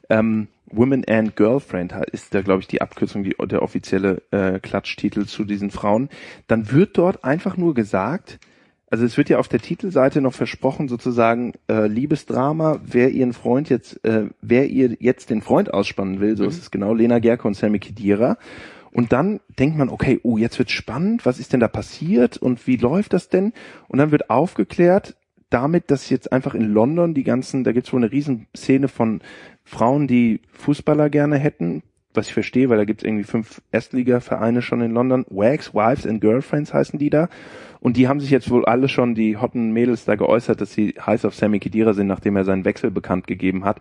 ähm, 0.10 0.48
Women 0.68 1.04
and 1.06 1.36
Girlfriend 1.36 1.94
ist 2.12 2.34
da, 2.34 2.42
glaube 2.42 2.62
ich, 2.62 2.68
die 2.68 2.82
Abkürzung, 2.82 3.24
die, 3.24 3.36
der 3.46 3.62
offizielle 3.62 4.22
äh, 4.32 4.60
Klatschtitel 4.60 5.26
zu 5.26 5.44
diesen 5.44 5.72
Frauen. 5.72 6.08
Dann 6.48 6.72
wird 6.72 6.98
dort 6.98 7.26
einfach 7.26 7.58
nur 7.58 7.74
gesagt, 7.74 8.40
also 8.90 9.06
es 9.06 9.18
wird 9.18 9.30
ja 9.30 9.40
auf 9.40 9.48
der 9.48 9.60
Titelseite 9.60 10.22
noch 10.22 10.34
versprochen, 10.34 10.88
sozusagen 10.88 11.54
äh, 11.70 11.88
Liebesdrama, 11.88 12.80
wer 12.86 13.10
ihren 13.10 13.34
Freund 13.34 13.70
jetzt, 13.70 14.04
äh, 14.06 14.26
wer 14.42 14.70
ihr 14.70 14.98
jetzt 15.00 15.30
den 15.30 15.42
Freund 15.42 15.74
ausspannen 15.74 16.20
will, 16.20 16.38
so 16.38 16.44
mhm. 16.44 16.50
ist 16.50 16.60
es 16.60 16.72
genau, 16.72 16.94
Lena 16.94 17.20
Gerke 17.20 17.48
und 17.48 17.56
Sammy 17.56 17.80
Kedira. 17.80 18.38
Und 18.94 19.14
dann 19.14 19.40
denkt 19.58 19.78
man, 19.78 19.90
okay, 19.90 20.20
oh, 20.24 20.38
jetzt 20.38 20.60
wird 20.60 20.70
spannend, 20.70 21.26
was 21.26 21.40
ist 21.40 21.54
denn 21.54 21.60
da 21.60 21.68
passiert 21.68 22.38
und 22.38 22.68
wie 22.68 22.76
läuft 22.76 23.14
das 23.14 23.30
denn? 23.30 23.54
Und 23.88 24.00
dann 24.00 24.12
wird 24.12 24.30
aufgeklärt, 24.30 25.16
damit, 25.50 25.92
dass 25.92 26.10
jetzt 26.10 26.32
einfach 26.32 26.56
in 26.56 26.74
London 26.74 27.14
die 27.14 27.24
ganzen, 27.24 27.64
da 27.64 27.72
gibt's 27.72 27.92
wohl 27.92 28.00
eine 28.00 28.12
Riesenszene 28.12 28.88
von 28.88 29.22
Frauen, 29.64 30.08
die 30.08 30.42
Fußballer 30.54 31.10
gerne 31.10 31.38
hätten, 31.38 31.84
was 32.14 32.28
ich 32.28 32.34
verstehe, 32.34 32.70
weil 32.70 32.78
da 32.78 32.86
gibt's 32.86 33.04
irgendwie 33.04 33.24
fünf 33.24 33.62
Erstliga-Vereine 33.72 34.62
schon 34.62 34.82
in 34.82 34.92
London. 34.92 35.26
Wags, 35.30 35.74
Wives 35.74 36.06
and 36.06 36.22
Girlfriends 36.22 36.74
heißen 36.74 37.00
die 37.00 37.10
da. 37.10 37.30
Und 37.80 37.98
die 37.98 38.08
haben 38.08 38.20
sich 38.20 38.30
jetzt 38.30 38.50
wohl 38.50 38.66
alle 38.66 38.90
schon, 38.90 39.16
die 39.16 39.38
hotten 39.38 39.72
Mädels 39.72 40.06
da 40.06 40.16
geäußert, 40.16 40.62
dass 40.62 40.74
sie 40.74 40.96
heiß 41.06 41.26
auf 41.26 41.36
Sammy 41.36 41.60
Kedira 41.60 41.94
sind, 41.94 42.08
nachdem 42.08 42.36
er 42.36 42.44
seinen 42.44 42.66
Wechsel 42.66 42.92
bekannt 42.92 43.28
gegeben 43.28 43.66
hat. 43.66 43.80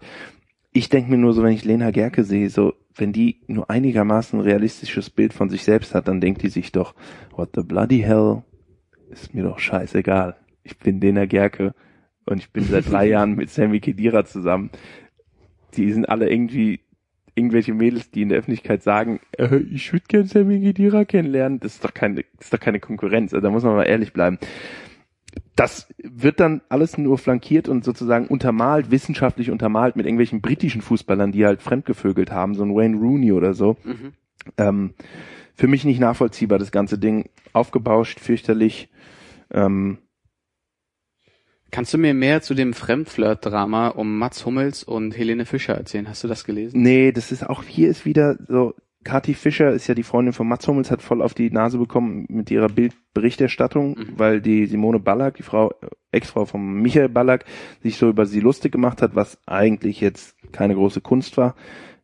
Ich 0.72 0.88
denke 0.88 1.10
mir 1.10 1.18
nur 1.18 1.32
so, 1.32 1.42
wenn 1.42 1.52
ich 1.52 1.64
Lena 1.64 1.90
Gerke 1.90 2.24
sehe, 2.24 2.48
so, 2.48 2.74
wenn 2.94 3.12
die 3.12 3.40
nur 3.46 3.70
einigermaßen 3.70 4.40
realistisches 4.40 5.10
Bild 5.10 5.32
von 5.32 5.48
sich 5.48 5.64
selbst 5.64 5.94
hat, 5.94 6.08
dann 6.08 6.20
denkt 6.20 6.42
die 6.42 6.48
sich 6.48 6.70
doch, 6.72 6.94
what 7.32 7.50
the 7.54 7.62
bloody 7.62 8.00
hell, 8.00 8.42
ist 9.10 9.34
mir 9.34 9.42
doch 9.42 9.58
scheißegal. 9.58 10.36
Ich 10.62 10.78
bin 10.78 11.00
Lena 11.00 11.26
Gerke 11.26 11.74
und 12.26 12.38
ich 12.38 12.50
bin 12.52 12.64
seit 12.64 12.90
drei 12.90 13.06
Jahren 13.08 13.34
mit 13.34 13.50
Sammy 13.50 13.80
Kedira 13.80 14.24
zusammen 14.24 14.70
die 15.76 15.92
sind 15.92 16.08
alle 16.08 16.30
irgendwie 16.30 16.80
irgendwelche 17.34 17.74
Mädels, 17.74 18.10
die 18.10 18.22
in 18.22 18.28
der 18.30 18.38
Öffentlichkeit 18.38 18.82
sagen, 18.82 19.20
äh, 19.38 19.56
ich 19.56 19.92
würde 19.92 20.04
gern 20.08 20.26
Sammy 20.26 20.60
Gedira 20.60 21.04
kennenlernen, 21.04 21.60
das 21.60 21.74
ist 21.74 21.84
doch 21.84 21.94
keine, 21.94 22.24
das 22.36 22.46
ist 22.46 22.52
doch 22.52 22.60
keine 22.60 22.80
Konkurrenz. 22.80 23.32
Also 23.32 23.42
da 23.42 23.50
muss 23.50 23.62
man 23.62 23.76
mal 23.76 23.84
ehrlich 23.84 24.12
bleiben. 24.12 24.38
Das 25.60 25.88
wird 25.98 26.40
dann 26.40 26.62
alles 26.70 26.96
nur 26.96 27.18
flankiert 27.18 27.68
und 27.68 27.84
sozusagen 27.84 28.28
untermalt, 28.28 28.90
wissenschaftlich 28.90 29.50
untermalt 29.50 29.94
mit 29.94 30.06
irgendwelchen 30.06 30.40
britischen 30.40 30.80
Fußballern, 30.80 31.32
die 31.32 31.44
halt 31.44 31.60
fremdgevögelt 31.60 32.30
haben, 32.30 32.54
so 32.54 32.62
ein 32.62 32.74
Wayne 32.74 32.96
Rooney 32.96 33.32
oder 33.32 33.52
so. 33.52 33.76
Mhm. 33.84 34.14
Ähm, 34.56 34.94
für 35.54 35.68
mich 35.68 35.84
nicht 35.84 36.00
nachvollziehbar, 36.00 36.58
das 36.58 36.72
ganze 36.72 36.98
Ding. 36.98 37.28
Aufgebauscht, 37.52 38.20
fürchterlich. 38.20 38.88
Ähm, 39.50 39.98
Kannst 41.70 41.92
du 41.92 41.98
mir 41.98 42.14
mehr 42.14 42.40
zu 42.40 42.54
dem 42.54 42.72
Fremdflirt-Drama 42.72 43.88
um 43.88 44.16
Mats 44.16 44.46
Hummels 44.46 44.82
und 44.82 45.14
Helene 45.14 45.44
Fischer 45.44 45.74
erzählen? 45.74 46.08
Hast 46.08 46.24
du 46.24 46.28
das 46.28 46.44
gelesen? 46.44 46.80
Nee, 46.80 47.12
das 47.12 47.32
ist 47.32 47.46
auch, 47.46 47.64
hier 47.64 47.90
ist 47.90 48.06
wieder 48.06 48.38
so, 48.48 48.74
Kathi 49.02 49.32
Fischer 49.32 49.72
ist 49.72 49.86
ja 49.86 49.94
die 49.94 50.02
Freundin 50.02 50.34
von 50.34 50.46
Mats 50.46 50.68
Hummels, 50.68 50.90
hat 50.90 51.00
voll 51.00 51.22
auf 51.22 51.32
die 51.32 51.50
Nase 51.50 51.78
bekommen 51.78 52.26
mit 52.28 52.50
ihrer 52.50 52.68
Bildberichterstattung, 52.68 53.96
mhm. 53.96 54.12
weil 54.16 54.40
die 54.42 54.66
Simone 54.66 54.98
Ballack, 54.98 55.36
die 55.36 55.42
Frau, 55.42 55.72
Ex-Frau 56.12 56.44
von 56.44 56.74
Michael 56.82 57.08
Ballack, 57.08 57.46
sich 57.82 57.96
so 57.96 58.10
über 58.10 58.26
sie 58.26 58.40
lustig 58.40 58.72
gemacht 58.72 59.00
hat, 59.00 59.14
was 59.14 59.38
eigentlich 59.46 60.00
jetzt 60.00 60.36
keine 60.52 60.74
große 60.74 61.00
Kunst 61.00 61.38
war. 61.38 61.54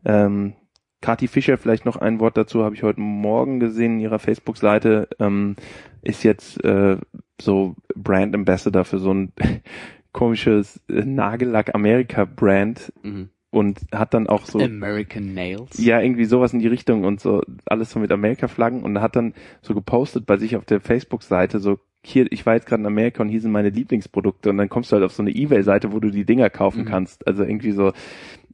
Ähm, 0.04 0.54
Kathi 1.02 1.28
Fischer, 1.28 1.58
vielleicht 1.58 1.84
noch 1.84 1.96
ein 1.96 2.18
Wort 2.18 2.38
dazu, 2.38 2.64
habe 2.64 2.74
ich 2.74 2.82
heute 2.82 3.00
Morgen 3.00 3.60
gesehen 3.60 3.94
in 3.94 4.00
ihrer 4.00 4.18
Facebook-Seite, 4.18 5.08
ähm, 5.20 5.56
ist 6.02 6.22
jetzt 6.22 6.64
äh, 6.64 6.96
so 7.40 7.76
Brand 7.94 8.34
Ambassador 8.34 8.84
für 8.84 8.98
so 8.98 9.12
ein 9.12 9.32
komisches 10.12 10.80
äh, 10.88 11.04
Nagellack 11.04 11.74
Amerika 11.74 12.24
Brand 12.24 12.90
mhm. 13.02 13.28
Und 13.50 13.80
hat 13.92 14.14
dann 14.14 14.26
auch 14.26 14.44
so 14.46 14.58
American 14.58 15.34
Nails. 15.34 15.78
Ja, 15.78 16.00
irgendwie 16.00 16.24
sowas 16.24 16.52
in 16.52 16.58
die 16.58 16.66
Richtung 16.66 17.04
und 17.04 17.20
so 17.20 17.42
alles 17.64 17.90
so 17.90 17.98
mit 17.98 18.10
Amerika 18.12 18.48
Flaggen 18.48 18.82
und 18.82 19.00
hat 19.00 19.16
dann 19.16 19.34
so 19.62 19.74
gepostet 19.74 20.26
bei 20.26 20.36
sich 20.36 20.56
auf 20.56 20.64
der 20.64 20.80
Facebook 20.80 21.22
Seite 21.22 21.58
so 21.58 21.78
hier, 22.06 22.30
ich 22.30 22.46
war 22.46 22.54
jetzt 22.54 22.66
gerade 22.66 22.82
in 22.82 22.86
Amerika 22.86 23.22
und 23.22 23.28
hier 23.28 23.40
sind 23.40 23.50
meine 23.50 23.70
Lieblingsprodukte 23.70 24.50
und 24.50 24.58
dann 24.58 24.68
kommst 24.68 24.92
du 24.92 24.94
halt 24.94 25.04
auf 25.04 25.12
so 25.12 25.22
eine 25.22 25.34
Ebay-Seite, 25.34 25.92
wo 25.92 25.98
du 25.98 26.10
die 26.10 26.24
Dinger 26.24 26.50
kaufen 26.50 26.82
mhm. 26.82 26.86
kannst. 26.86 27.26
Also 27.26 27.42
irgendwie 27.42 27.72
so, 27.72 27.92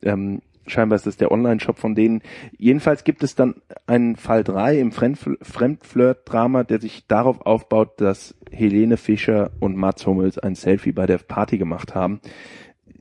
ähm, 0.03 0.41
scheinbar 0.67 0.97
ist 0.97 1.07
das 1.07 1.19
der 1.19 1.31
Online-Shop 1.31 1.79
von 1.79 1.95
denen. 1.95 2.23
Jedenfalls 2.57 3.05
gibt 3.05 3.23
es 3.23 3.35
dann 3.35 3.57
einen 3.87 4.17
Fall 4.17 4.43
drei 4.43 4.79
im 4.79 4.91
Fremdflirt-Drama, 4.91 6.65
der 6.65 6.81
sich 6.81 7.07
darauf 7.07 7.43
aufbaut, 7.43 8.01
dass 8.01 8.35
Helene 8.51 8.97
Fischer 8.97 9.51
und 9.61 9.77
Mats 9.77 10.07
Hummels 10.07 10.39
ein 10.39 10.55
Selfie 10.55 10.93
bei 10.93 11.05
der 11.05 11.19
Party 11.19 11.59
gemacht 11.59 11.95
haben 11.95 12.21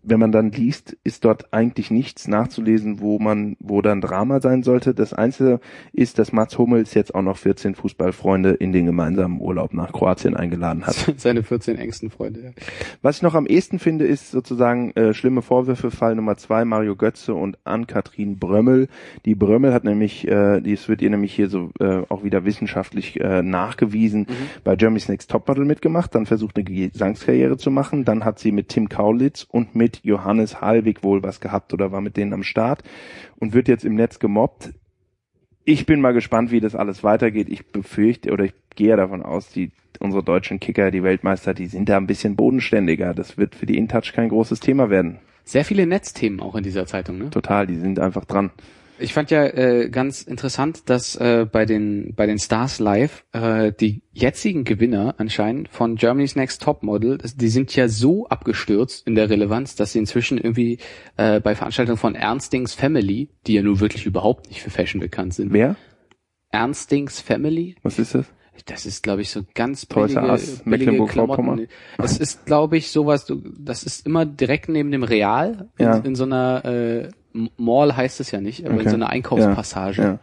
wenn 0.04 0.20
man 0.20 0.32
dann 0.32 0.52
liest, 0.52 0.98
ist 1.04 1.26
dort 1.26 1.54
eigentlich 1.54 1.92
nichts 1.92 2.28
nachzulesen, 2.28 3.00
wo 3.00 3.20
man, 3.20 3.56
wo 3.60 3.82
dann 3.82 4.02
Drama 4.02 4.42
sein 4.42 4.64
sollte. 4.64 4.94
Das 4.94 5.14
Einzige 5.14 5.60
ist, 5.94 6.18
dass 6.18 6.32
Mats 6.32 6.58
Hummels 6.58 6.94
jetzt 6.94 7.14
auch 7.14 7.22
noch 7.22 7.38
14 7.38 7.76
Fußballfreunde 7.76 8.52
in 8.52 8.72
den 8.72 8.86
gemeinsamen 8.86 9.40
Urlaub 9.40 9.74
nach 9.74 9.92
Kroatien 9.92 10.36
eingeladen 10.36 10.86
hat. 10.86 10.96
Seine 11.18 11.44
14 11.44 11.78
engsten 11.78 12.10
Freunde. 12.10 12.42
Ja. 12.42 12.50
Was 13.02 13.18
ich 13.18 13.22
noch 13.22 13.36
am 13.36 13.46
ehesten 13.46 13.80
finde, 13.80 14.06
ist 14.06 14.32
sozusagen 14.32 14.92
äh, 14.92 15.14
schlimme 15.14 15.42
Vorwürfe, 15.42 15.92
Fall 15.92 16.16
Nummer 16.16 16.38
zwei, 16.38 16.66
Mario 16.66 16.96
Götze 16.96 17.34
und 17.34 17.58
Ann-Kathrin 17.64 18.40
Brömmel. 18.40 18.88
Die 19.26 19.36
Brömmel 19.36 19.74
hat 19.74 19.84
nämlich, 19.84 20.28
äh, 20.28 20.62
dies 20.62 20.90
wird 20.90 21.02
ihr 21.02 21.10
nämlich 21.10 21.34
hier 21.34 21.50
so 21.50 21.70
äh, 21.80 22.04
auch 22.10 22.24
wieder 22.24 22.46
wissenschaftlich 22.46 23.20
äh, 23.20 23.44
nachgewiesen, 23.44 24.22
mhm. 24.22 24.34
bei 24.64 24.76
Germany's 24.76 25.10
Next 25.10 25.30
Topmodel 25.30 25.66
mitgemacht, 25.66 26.16
dann 26.16 26.26
versucht 26.26 26.56
eine 26.56 26.64
Gesangskarriere 26.64 27.58
zu 27.58 27.70
machen, 27.70 28.06
dann 28.06 28.26
hat 28.26 28.40
sie 28.40 28.52
mit 28.52 28.70
Tim 28.70 28.90
Kaulitz 28.90 29.46
und 29.50 29.76
mit 29.76 29.91
Johannes 30.04 30.62
Halbig 30.62 31.04
wohl 31.04 31.24
was 31.24 31.42
gehabt 31.42 31.74
oder 31.74 31.92
war 31.92 32.02
mit 32.02 32.18
denen 32.18 32.34
am 32.34 32.44
Start 32.44 32.84
und 33.38 33.54
wird 33.54 33.68
jetzt 33.68 33.86
im 33.86 33.96
Netz 33.96 34.20
gemobbt. 34.20 34.74
ich 35.64 35.86
bin 35.86 36.02
mal 36.02 36.14
gespannt, 36.14 36.52
wie 36.52 36.60
das 36.60 36.76
alles 36.76 37.04
weitergeht. 37.04 37.48
Ich 37.50 37.68
befürchte 37.68 38.32
oder 38.32 38.46
ich 38.46 38.54
gehe 38.76 38.96
davon 38.96 39.22
aus, 39.22 39.50
die 39.50 39.72
unsere 40.00 40.24
deutschen 40.24 40.60
Kicker, 40.60 40.92
die 40.92 41.04
Weltmeister, 41.04 41.54
die 41.54 41.68
sind 41.68 41.90
da 41.90 41.98
ein 41.98 42.08
bisschen 42.08 42.36
bodenständiger. 42.36 43.14
Das 43.14 43.38
wird 43.38 43.56
für 43.56 43.66
die 43.66 43.78
InTouch 43.78 44.14
kein 44.14 44.30
großes 44.30 44.60
Thema 44.60 44.90
werden. 44.90 45.20
Sehr 45.44 45.66
viele 45.66 45.86
Netzthemen 45.86 46.40
auch 46.40 46.56
in 46.56 46.64
dieser 46.64 46.86
Zeitung, 46.86 47.18
ne? 47.18 47.30
Total, 47.30 47.68
die 47.68 47.76
sind 47.76 48.00
einfach 48.00 48.26
dran. 48.26 48.52
Ich 49.02 49.14
fand 49.14 49.32
ja 49.32 49.46
äh, 49.46 49.90
ganz 49.90 50.22
interessant, 50.22 50.90
dass 50.90 51.16
äh, 51.16 51.46
bei 51.52 51.66
den 51.66 52.14
bei 52.16 52.28
den 52.28 52.40
Stars 52.40 52.80
Live 52.80 53.26
äh, 53.32 53.72
die 53.72 54.04
jetzigen 54.12 54.64
Gewinner 54.64 55.16
anscheinend 55.18 55.70
von 55.70 55.96
Germany's 55.96 56.36
Next 56.36 56.62
Top 56.62 56.84
Model, 56.84 57.18
die 57.36 57.50
sind 57.50 57.76
ja 57.76 57.88
so 57.88 58.28
abgestürzt 58.28 59.08
in 59.08 59.16
der 59.16 59.30
Relevanz, 59.30 59.76
dass 59.76 59.94
sie 59.94 60.00
inzwischen 60.00 60.38
irgendwie 60.38 60.78
äh, 61.18 61.40
bei 61.40 61.56
Veranstaltungen 61.56 61.98
von 61.98 62.16
Ernstings 62.16 62.74
Family, 62.74 63.30
die 63.48 63.54
ja 63.54 63.64
nur 63.64 63.80
wirklich 63.80 64.06
überhaupt 64.06 64.50
nicht 64.50 64.62
für 64.62 64.70
Fashion 64.70 65.02
bekannt 65.02 65.34
sind. 65.34 65.52
Wer? 65.52 65.76
Ernstings 66.52 67.20
Family. 67.20 67.76
Was 67.82 67.98
ist 67.98 68.16
das? 68.16 68.26
Das 68.66 68.86
ist, 68.86 69.02
glaube 69.02 69.22
ich, 69.22 69.32
so 69.32 69.42
ganz 69.56 69.86
billige, 69.86 70.22
Ass, 70.22 70.62
billige 70.66 71.06
Klamotten. 71.06 71.68
Es 71.98 72.18
ist, 72.20 72.46
glaube 72.46 72.78
ich, 72.78 72.92
sowas, 72.92 73.26
du, 73.26 73.42
das 73.58 73.84
ist 73.84 74.06
immer 74.06 74.26
direkt 74.26 74.70
neben 74.70 74.92
dem 74.92 75.04
Real, 75.04 75.70
ja. 75.80 75.98
in, 75.98 76.06
in 76.06 76.16
so 76.16 76.26
einer 76.26 76.64
äh, 76.66 77.10
Mall 77.58 77.96
heißt 77.96 78.20
es 78.20 78.32
ja 78.32 78.42
nicht, 78.42 78.66
aber 78.66 78.76
okay. 78.76 78.84
in 78.84 78.90
so 78.90 78.96
einer 78.96 79.10
Einkaufspassage. 79.10 80.02
Ja, 80.02 80.08
ja. 80.08 80.20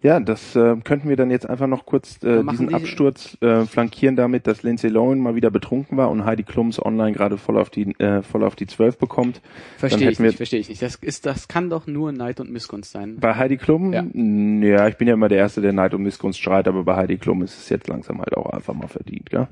Ja, 0.00 0.20
das 0.20 0.54
äh, 0.54 0.76
könnten 0.84 1.08
wir 1.08 1.16
dann 1.16 1.30
jetzt 1.30 1.48
einfach 1.48 1.66
noch 1.66 1.84
kurz 1.84 2.22
äh, 2.22 2.44
diesen 2.44 2.68
die, 2.68 2.74
Absturz 2.74 3.36
äh, 3.40 3.64
flankieren 3.64 4.14
damit, 4.14 4.46
dass 4.46 4.62
Lindsay 4.62 4.88
Lohan 4.90 5.18
mal 5.18 5.34
wieder 5.34 5.50
betrunken 5.50 5.96
war 5.96 6.08
und 6.10 6.24
Heidi 6.24 6.44
Klums 6.44 6.80
online 6.80 7.12
gerade 7.12 7.36
voll 7.36 7.58
auf 7.58 7.68
die 7.68 7.98
äh, 7.98 8.22
voll 8.22 8.44
auf 8.44 8.54
die 8.54 8.68
12 8.68 8.98
bekommt. 8.98 9.40
Verstehe 9.76 10.10
ich 10.10 10.20
nicht, 10.20 10.36
verstehe 10.36 10.60
ich 10.60 10.68
nicht. 10.68 10.82
Das 10.82 10.94
ist 10.96 11.26
das 11.26 11.48
kann 11.48 11.68
doch 11.68 11.88
nur 11.88 12.12
Neid 12.12 12.38
und 12.38 12.50
Missgunst 12.50 12.92
sein. 12.92 13.16
Bei 13.18 13.34
Heidi 13.34 13.56
Klum? 13.56 13.92
Ja. 13.92 14.04
ja, 14.04 14.86
ich 14.86 14.96
bin 14.98 15.08
ja 15.08 15.14
immer 15.14 15.28
der 15.28 15.38
erste, 15.38 15.62
der 15.62 15.72
Neid 15.72 15.94
und 15.94 16.02
Missgunst 16.04 16.40
schreit, 16.40 16.68
aber 16.68 16.84
bei 16.84 16.94
Heidi 16.94 17.18
Klum 17.18 17.42
ist 17.42 17.58
es 17.58 17.68
jetzt 17.68 17.88
langsam 17.88 18.20
halt 18.20 18.36
auch 18.36 18.50
einfach 18.50 18.74
mal 18.74 18.88
verdient, 18.88 19.30
gell? 19.30 19.48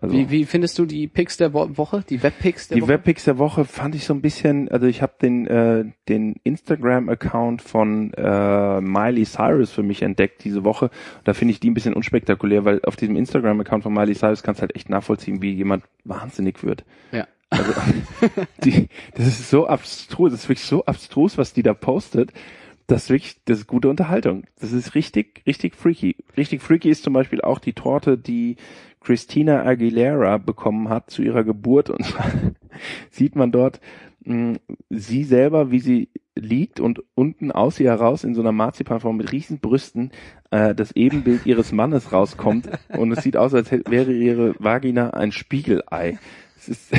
Also 0.00 0.14
wie, 0.14 0.30
wie 0.30 0.44
findest 0.44 0.78
du 0.78 0.86
die 0.86 1.06
Picks 1.06 1.36
der 1.36 1.52
Woche, 1.52 2.04
die 2.08 2.22
Webpicks 2.22 2.68
der 2.68 2.76
die 2.76 2.82
Woche? 2.82 2.86
Die 2.86 2.94
Webpicks 2.94 3.24
der 3.24 3.38
Woche 3.38 3.64
fand 3.64 3.94
ich 3.94 4.04
so 4.04 4.14
ein 4.14 4.20
bisschen, 4.20 4.68
also 4.68 4.86
ich 4.86 5.02
habe 5.02 5.12
den 5.20 5.46
äh, 5.46 5.84
den 6.08 6.36
Instagram-Account 6.44 7.62
von 7.62 8.12
äh, 8.14 8.80
Miley 8.80 9.24
Cyrus 9.24 9.70
für 9.70 9.82
mich 9.82 10.02
entdeckt 10.02 10.44
diese 10.44 10.64
Woche. 10.64 10.90
Da 11.24 11.34
finde 11.34 11.52
ich 11.52 11.60
die 11.60 11.70
ein 11.70 11.74
bisschen 11.74 11.94
unspektakulär, 11.94 12.64
weil 12.64 12.80
auf 12.84 12.96
diesem 12.96 13.16
Instagram-Account 13.16 13.82
von 13.82 13.92
Miley 13.92 14.14
Cyrus 14.14 14.42
kannst 14.42 14.60
du 14.60 14.62
halt 14.62 14.76
echt 14.76 14.88
nachvollziehen, 14.88 15.42
wie 15.42 15.52
jemand 15.52 15.84
wahnsinnig 16.04 16.64
wird. 16.64 16.84
Ja. 17.12 17.26
Also, 17.50 17.72
die, 18.64 18.88
das 19.14 19.26
ist 19.26 19.50
so 19.50 19.66
abstrus, 19.66 20.32
das 20.32 20.40
ist 20.42 20.48
wirklich 20.48 20.66
so 20.66 20.84
abstrus, 20.86 21.36
was 21.36 21.52
die 21.52 21.62
da 21.62 21.74
postet. 21.74 22.32
Das 22.86 23.04
ist 23.04 23.10
wirklich, 23.10 23.36
das 23.44 23.58
ist 23.60 23.66
gute 23.66 23.88
Unterhaltung. 23.88 24.44
Das 24.60 24.72
ist 24.72 24.94
richtig, 24.94 25.42
richtig 25.46 25.76
freaky. 25.76 26.16
Richtig 26.36 26.62
freaky 26.62 26.90
ist 26.90 27.04
zum 27.04 27.12
Beispiel 27.12 27.40
auch 27.40 27.58
die 27.58 27.72
Torte, 27.72 28.18
die 28.18 28.56
Christina 29.00 29.64
Aguilera 29.64 30.38
bekommen 30.38 30.88
hat 30.88 31.10
zu 31.10 31.22
ihrer 31.22 31.44
Geburt 31.44 31.90
und 31.90 32.04
sieht 33.10 33.36
man 33.36 33.52
dort 33.52 33.80
mh, 34.24 34.58
sie 34.90 35.24
selber, 35.24 35.70
wie 35.70 35.80
sie 35.80 36.08
liegt 36.34 36.80
und 36.80 37.02
unten 37.14 37.52
aus 37.52 37.78
ihr 37.78 37.90
heraus 37.90 38.24
in 38.24 38.34
so 38.34 38.40
einer 38.40 38.52
Marzipanform 38.52 39.16
mit 39.16 39.32
riesen 39.32 39.58
Brüsten 39.58 40.12
äh, 40.50 40.74
das 40.74 40.92
Ebenbild 40.92 41.44
ihres 41.46 41.72
Mannes 41.72 42.12
rauskommt 42.12 42.68
und 42.88 43.12
es 43.12 43.22
sieht 43.22 43.36
aus, 43.36 43.52
als 43.52 43.70
wäre 43.70 44.12
ihre 44.12 44.54
Vagina 44.58 45.10
ein 45.10 45.32
Spiegelei. 45.32 46.18
Es 46.56 46.68
ist 46.68 46.92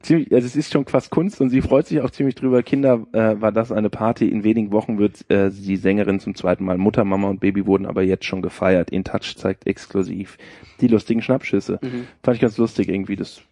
ziemlich, 0.00 0.32
also 0.32 0.46
es 0.46 0.56
ist 0.56 0.72
schon 0.72 0.86
fast 0.86 1.10
Kunst 1.10 1.40
und 1.40 1.50
sie 1.50 1.62
freut 1.62 1.86
sich 1.86 2.00
auch 2.00 2.10
ziemlich 2.10 2.34
drüber. 2.34 2.62
Kinder 2.62 3.06
äh, 3.12 3.40
war 3.40 3.52
das 3.52 3.72
eine 3.72 3.90
Party. 3.90 4.28
In 4.28 4.44
wenigen 4.44 4.72
Wochen 4.72 4.98
wird 4.98 5.30
äh, 5.30 5.50
die 5.50 5.76
Sängerin 5.76 6.20
zum 6.20 6.34
zweiten 6.34 6.64
Mal 6.64 6.78
Mutter, 6.78 7.04
Mama 7.04 7.28
und 7.28 7.40
Baby 7.40 7.66
wurden 7.66 7.86
aber 7.86 8.02
jetzt 8.02 8.24
schon 8.24 8.42
gefeiert. 8.42 8.90
In 8.90 9.04
Touch 9.04 9.36
zeigt 9.36 9.66
exklusiv 9.66 10.38
die 10.80 10.88
lustigen 10.88 11.22
Schnappschüsse. 11.22 11.78
Mhm. 11.82 12.06
Fand 12.22 12.36
ich 12.36 12.40
ganz 12.40 12.58
lustig 12.58 12.88
irgendwie. 12.88 13.16
Das 13.16 13.42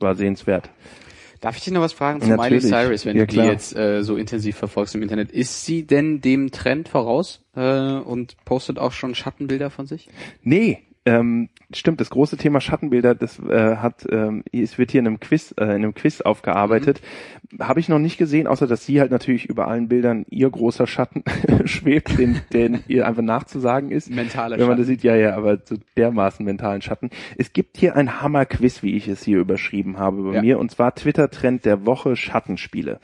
war 0.00 0.14
sehenswert. 0.14 0.70
Darf 1.40 1.56
ich 1.58 1.64
dich 1.64 1.74
noch 1.74 1.82
was 1.82 1.92
fragen 1.92 2.22
zu 2.22 2.30
Miley 2.30 2.60
Cyrus, 2.60 3.04
wenn 3.04 3.18
ja, 3.18 3.26
du 3.26 3.34
die 3.34 3.40
jetzt 3.40 3.76
äh, 3.76 4.02
so 4.02 4.16
intensiv 4.16 4.56
verfolgst 4.56 4.94
im 4.94 5.02
Internet? 5.02 5.30
Ist 5.30 5.66
sie 5.66 5.86
denn 5.86 6.22
dem 6.22 6.50
Trend 6.52 6.88
voraus 6.88 7.44
äh, 7.54 7.98
und 7.98 8.36
postet 8.46 8.78
auch 8.78 8.92
schon 8.92 9.14
Schattenbilder 9.14 9.68
von 9.68 9.86
sich? 9.86 10.08
Nee, 10.42 10.84
ähm, 11.06 11.50
stimmt, 11.72 12.00
das 12.00 12.08
große 12.08 12.38
Thema 12.38 12.60
Schattenbilder, 12.60 13.14
das 13.14 13.38
äh, 13.38 13.76
hat, 13.76 14.06
ähm, 14.10 14.42
es 14.52 14.78
wird 14.78 14.90
hier 14.90 15.00
in 15.00 15.06
einem 15.06 15.20
Quiz, 15.20 15.54
äh, 15.58 15.64
in 15.64 15.70
einem 15.70 15.94
Quiz 15.94 16.22
aufgearbeitet. 16.22 17.02
Mhm. 17.50 17.58
Habe 17.58 17.80
ich 17.80 17.88
noch 17.90 17.98
nicht 17.98 18.16
gesehen, 18.16 18.46
außer 18.46 18.66
dass 18.66 18.86
sie 18.86 19.00
halt 19.00 19.10
natürlich 19.10 19.46
über 19.46 19.68
allen 19.68 19.88
Bildern 19.88 20.24
ihr 20.30 20.48
großer 20.48 20.86
Schatten 20.86 21.22
schwebt, 21.66 22.18
den, 22.18 22.40
den 22.52 22.82
ihr 22.88 23.06
einfach 23.06 23.22
nachzusagen 23.22 23.90
ist. 23.90 24.10
Mentale 24.10 24.58
Wenn 24.58 24.66
man 24.66 24.78
das 24.78 24.86
sieht, 24.86 25.02
ja, 25.02 25.14
ja, 25.14 25.36
aber 25.36 25.58
so 25.64 25.76
dermaßen 25.96 26.44
mentalen 26.44 26.80
Schatten. 26.80 27.10
Es 27.36 27.52
gibt 27.52 27.76
hier 27.76 27.96
ein 27.96 28.22
Hammer-Quiz, 28.22 28.82
wie 28.82 28.96
ich 28.96 29.06
es 29.06 29.22
hier 29.22 29.38
überschrieben 29.38 29.98
habe 29.98 30.22
bei 30.22 30.34
ja. 30.36 30.40
mir, 30.40 30.58
und 30.58 30.70
zwar 30.70 30.94
Twitter-Trend 30.94 31.66
der 31.66 31.84
Woche 31.84 32.16
Schattenspiele. 32.16 32.98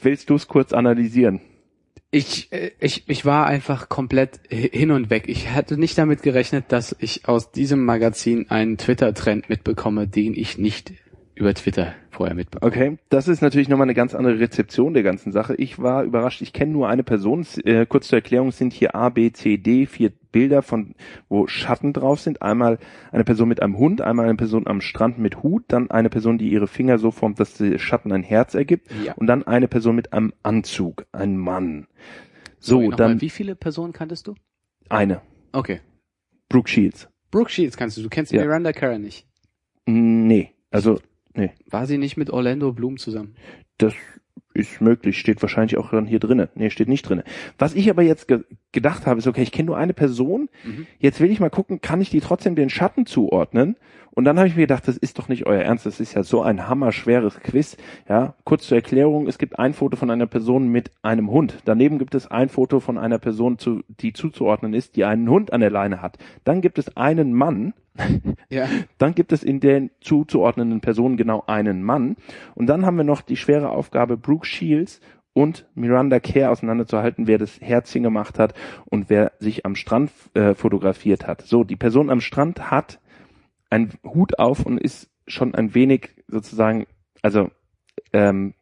Willst 0.00 0.30
du 0.30 0.36
es 0.36 0.46
kurz 0.46 0.72
analysieren? 0.72 1.40
Ich, 2.10 2.52
äh, 2.52 2.72
ich, 2.80 3.04
ich 3.06 3.24
war 3.24 3.46
einfach 3.46 3.88
komplett 3.88 4.40
hin 4.48 4.90
und 4.90 5.10
weg. 5.10 5.24
Ich 5.28 5.50
hatte 5.50 5.76
nicht 5.76 5.96
damit 5.96 6.22
gerechnet, 6.22 6.66
dass 6.68 6.94
ich 6.98 7.28
aus 7.28 7.52
diesem 7.52 7.84
Magazin 7.84 8.50
einen 8.50 8.78
Twitter-Trend 8.78 9.48
mitbekomme, 9.48 10.08
den 10.08 10.34
ich 10.34 10.58
nicht 10.58 10.92
über 11.40 11.54
Twitter 11.54 11.94
vorher 12.10 12.36
mitbekommen. 12.36 12.70
Okay, 12.70 12.98
das 13.08 13.26
ist 13.26 13.40
natürlich 13.40 13.70
nochmal 13.70 13.86
eine 13.86 13.94
ganz 13.94 14.14
andere 14.14 14.38
Rezeption 14.38 14.92
der 14.92 15.02
ganzen 15.02 15.32
Sache. 15.32 15.54
Ich 15.56 15.78
war 15.78 16.04
überrascht, 16.04 16.42
ich 16.42 16.52
kenne 16.52 16.70
nur 16.70 16.88
eine 16.90 17.02
Person. 17.02 17.46
Äh, 17.64 17.86
kurz 17.86 18.08
zur 18.08 18.18
Erklärung 18.18 18.52
sind 18.52 18.74
hier 18.74 18.94
A, 18.94 19.08
B, 19.08 19.32
C, 19.32 19.56
D, 19.56 19.86
vier 19.86 20.12
Bilder 20.32 20.60
von, 20.60 20.94
wo 21.30 21.46
Schatten 21.46 21.94
drauf 21.94 22.20
sind. 22.20 22.42
Einmal 22.42 22.78
eine 23.10 23.24
Person 23.24 23.48
mit 23.48 23.62
einem 23.62 23.78
Hund, 23.78 24.02
einmal 24.02 24.26
eine 24.26 24.36
Person 24.36 24.66
am 24.66 24.82
Strand 24.82 25.18
mit 25.18 25.42
Hut, 25.42 25.64
dann 25.68 25.90
eine 25.90 26.10
Person, 26.10 26.36
die 26.36 26.50
ihre 26.50 26.66
Finger 26.66 26.98
so 26.98 27.10
formt, 27.10 27.40
dass 27.40 27.54
der 27.54 27.78
Schatten 27.78 28.12
ein 28.12 28.22
Herz 28.22 28.54
ergibt 28.54 28.88
ja. 29.02 29.14
und 29.14 29.26
dann 29.26 29.46
eine 29.46 29.66
Person 29.66 29.96
mit 29.96 30.12
einem 30.12 30.34
Anzug, 30.42 31.06
ein 31.12 31.38
Mann. 31.38 31.86
So, 32.58 32.82
Sorry, 32.82 32.96
dann. 32.96 33.12
Mal, 33.12 33.20
wie 33.22 33.30
viele 33.30 33.56
Personen 33.56 33.94
kanntest 33.94 34.26
du? 34.26 34.34
Eine. 34.90 35.22
Okay. 35.52 35.80
Brooke 36.50 36.68
Shields. 36.68 37.08
Brooke 37.30 37.50
Shields 37.50 37.78
kannst 37.78 37.96
du, 37.96 38.02
du 38.02 38.10
kennst 38.10 38.30
ja. 38.30 38.42
Miranda 38.42 38.72
Cara 38.72 38.98
nicht. 38.98 39.26
Nee, 39.86 40.52
also 40.70 41.00
Nee. 41.34 41.52
War 41.66 41.86
sie 41.86 41.98
nicht 41.98 42.16
mit 42.16 42.30
Orlando 42.30 42.72
Bloom 42.72 42.98
zusammen? 42.98 43.36
Das 43.78 43.94
ist 44.52 44.80
möglich, 44.80 45.18
steht 45.18 45.40
wahrscheinlich 45.42 45.76
auch 45.76 45.90
dann 45.90 46.06
hier 46.06 46.18
drinnen. 46.18 46.48
Nee, 46.54 46.70
steht 46.70 46.88
nicht 46.88 47.08
drinnen. 47.08 47.22
Was 47.58 47.74
ich 47.74 47.88
aber 47.88 48.02
jetzt 48.02 48.28
ge 48.28 48.44
gedacht 48.72 49.04
habe, 49.04 49.18
ist, 49.18 49.26
okay, 49.26 49.42
ich 49.42 49.50
kenne 49.50 49.66
nur 49.66 49.76
eine 49.76 49.94
Person, 49.94 50.48
mhm. 50.64 50.86
jetzt 51.00 51.20
will 51.20 51.32
ich 51.32 51.40
mal 51.40 51.50
gucken, 51.50 51.80
kann 51.80 52.00
ich 52.00 52.10
die 52.10 52.20
trotzdem 52.20 52.54
den 52.54 52.70
Schatten 52.70 53.04
zuordnen? 53.04 53.74
Und 54.12 54.24
dann 54.24 54.38
habe 54.38 54.48
ich 54.48 54.54
mir 54.54 54.62
gedacht, 54.62 54.86
das 54.86 54.96
ist 54.96 55.18
doch 55.18 55.28
nicht 55.28 55.46
euer 55.46 55.62
Ernst, 55.62 55.86
das 55.86 55.98
ist 55.98 56.14
ja 56.14 56.22
so 56.22 56.42
ein 56.42 56.68
hammerschweres 56.68 57.40
Quiz. 57.40 57.76
Ja, 58.08 58.34
kurz 58.44 58.66
zur 58.66 58.76
Erklärung, 58.76 59.26
es 59.26 59.38
gibt 59.38 59.58
ein 59.58 59.72
Foto 59.72 59.96
von 59.96 60.10
einer 60.10 60.26
Person 60.26 60.68
mit 60.68 60.90
einem 61.02 61.30
Hund. 61.30 61.58
Daneben 61.64 61.98
gibt 61.98 62.14
es 62.14 62.28
ein 62.28 62.48
Foto 62.48 62.80
von 62.80 62.98
einer 62.98 63.18
Person, 63.18 63.58
zu, 63.58 63.82
die 63.88 64.12
zuzuordnen 64.12 64.74
ist, 64.74 64.96
die 64.96 65.04
einen 65.04 65.28
Hund 65.28 65.52
an 65.52 65.60
der 65.60 65.70
Leine 65.70 66.02
hat. 66.02 66.18
Dann 66.44 66.60
gibt 66.60 66.78
es 66.78 66.96
einen 66.96 67.32
Mann, 67.32 67.72
ja. 68.50 68.66
Dann 68.98 69.14
gibt 69.14 69.32
es 69.32 69.42
in 69.42 69.60
den 69.60 69.90
zuzuordnenden 70.00 70.80
Personen 70.80 71.16
genau 71.16 71.44
einen 71.46 71.82
Mann. 71.82 72.16
Und 72.54 72.66
dann 72.66 72.86
haben 72.86 72.96
wir 72.96 73.04
noch 73.04 73.20
die 73.20 73.36
schwere 73.36 73.70
Aufgabe, 73.70 74.16
Brooke 74.40 74.46
Shields 74.46 75.00
und 75.34 75.66
Miranda 75.74 76.18
Kerr 76.18 76.50
auseinanderzuhalten, 76.50 77.26
wer 77.26 77.36
das 77.36 77.60
Herzchen 77.60 78.02
gemacht 78.02 78.38
hat 78.38 78.54
und 78.86 79.10
wer 79.10 79.32
sich 79.38 79.66
am 79.66 79.76
Strand 79.76 80.10
äh, 80.34 80.54
fotografiert 80.54 81.26
hat. 81.26 81.42
So, 81.42 81.62
die 81.62 81.76
Person 81.76 82.08
am 82.08 82.22
Strand 82.22 82.70
hat 82.70 83.00
einen 83.68 83.92
Hut 84.02 84.38
auf 84.38 84.64
und 84.64 84.78
ist 84.78 85.10
schon 85.26 85.54
ein 85.54 85.74
wenig 85.74 86.10
sozusagen, 86.26 86.86
also 87.22 87.50
ähm, 88.14 88.54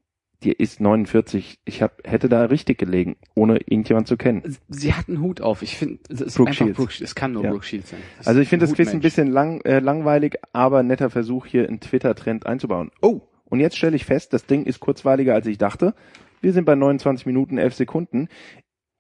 die 0.42 0.52
ist 0.52 0.80
49. 0.80 1.60
Ich 1.64 1.82
hab, 1.82 2.06
hätte 2.06 2.28
da 2.28 2.44
richtig 2.44 2.78
gelegen, 2.78 3.16
ohne 3.34 3.58
irgendjemand 3.58 4.08
zu 4.08 4.16
kennen. 4.16 4.56
Sie 4.68 4.94
hat 4.94 5.08
einen 5.08 5.20
Hut 5.20 5.40
auf. 5.40 5.62
Ich 5.62 5.76
finde, 5.76 6.00
es 6.08 6.20
ist 6.20 6.36
Brooke 6.36 6.50
einfach 6.50 6.64
Shields. 6.64 6.76
Brooke, 6.76 7.04
es 7.04 7.14
kann 7.14 7.32
nur 7.32 7.44
ja. 7.44 7.50
Brooke 7.50 7.64
Shields 7.64 7.90
sein. 7.90 8.00
Das 8.18 8.26
also 8.28 8.40
ich 8.40 8.48
finde 8.48 8.66
das 8.66 8.74
Quiz 8.74 8.92
ein 8.92 9.00
bisschen 9.00 9.28
lang, 9.28 9.60
äh, 9.62 9.78
langweilig, 9.78 10.38
aber 10.52 10.82
netter 10.82 11.10
Versuch 11.10 11.46
hier 11.46 11.68
einen 11.68 11.80
Twitter-Trend 11.80 12.46
einzubauen. 12.46 12.90
Oh, 13.00 13.27
und 13.50 13.60
jetzt 13.60 13.76
stelle 13.76 13.96
ich 13.96 14.04
fest, 14.04 14.32
das 14.32 14.46
Ding 14.46 14.64
ist 14.64 14.80
kurzweiliger 14.80 15.34
als 15.34 15.46
ich 15.46 15.58
dachte. 15.58 15.94
Wir 16.40 16.52
sind 16.52 16.64
bei 16.64 16.74
29 16.74 17.26
Minuten 17.26 17.58
11 17.58 17.74
Sekunden. 17.74 18.28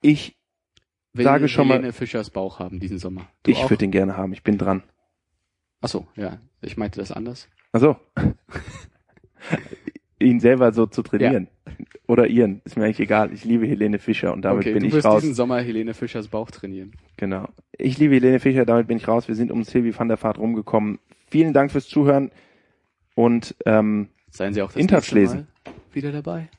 Ich 0.00 0.36
Will 1.12 1.24
sage 1.24 1.48
schon 1.48 1.68
Helene 1.68 1.88
mal. 1.88 1.92
Fischers 1.92 2.30
Bauch 2.30 2.58
haben 2.58 2.80
diesen 2.80 2.98
Sommer. 2.98 3.28
Du 3.42 3.50
ich 3.50 3.62
würde 3.64 3.78
den 3.78 3.90
gerne 3.90 4.16
haben. 4.16 4.32
Ich 4.32 4.42
bin 4.42 4.58
dran. 4.58 4.82
Ach 5.80 5.88
so, 5.88 6.06
ja. 6.16 6.38
Ich 6.60 6.76
meinte 6.76 6.98
das 7.00 7.12
anders. 7.12 7.48
Ach 7.72 7.80
so. 7.80 7.96
ihn 10.20 10.40
selber 10.40 10.72
so 10.72 10.86
zu 10.86 11.02
trainieren. 11.02 11.48
Ja. 11.66 11.72
Oder 12.06 12.26
ihren, 12.26 12.60
ist 12.64 12.76
mir 12.76 12.84
eigentlich 12.84 13.00
egal. 13.00 13.32
Ich 13.32 13.44
liebe 13.44 13.66
Helene 13.66 13.98
Fischer 13.98 14.32
und 14.32 14.42
damit 14.42 14.64
okay, 14.64 14.74
bin 14.74 14.84
ich 14.84 14.94
raus. 14.94 15.02
Du 15.02 15.08
wirst 15.10 15.22
diesen 15.22 15.34
Sommer 15.34 15.60
Helene 15.60 15.94
Fischers 15.94 16.28
Bauch 16.28 16.50
trainieren. 16.50 16.92
Genau. 17.16 17.48
Ich 17.76 17.98
liebe 17.98 18.14
Helene 18.14 18.40
Fischer, 18.40 18.64
damit 18.64 18.88
bin 18.88 18.96
ich 18.96 19.06
raus. 19.06 19.28
Wir 19.28 19.34
sind 19.34 19.52
um 19.52 19.62
Sylvie 19.62 19.96
van 19.96 20.08
der 20.08 20.20
Vaart 20.20 20.38
rumgekommen. 20.38 20.98
Vielen 21.30 21.52
Dank 21.52 21.70
fürs 21.70 21.86
Zuhören 21.86 22.30
und 23.14 23.54
ähm, 23.66 24.08
Seien 24.30 24.54
Sie 24.54 24.62
auch 24.62 24.68
das 24.72 24.76
InTouch 24.76 25.10
lesen. 25.12 25.48
wieder 25.92 26.12
dabei. 26.12 26.50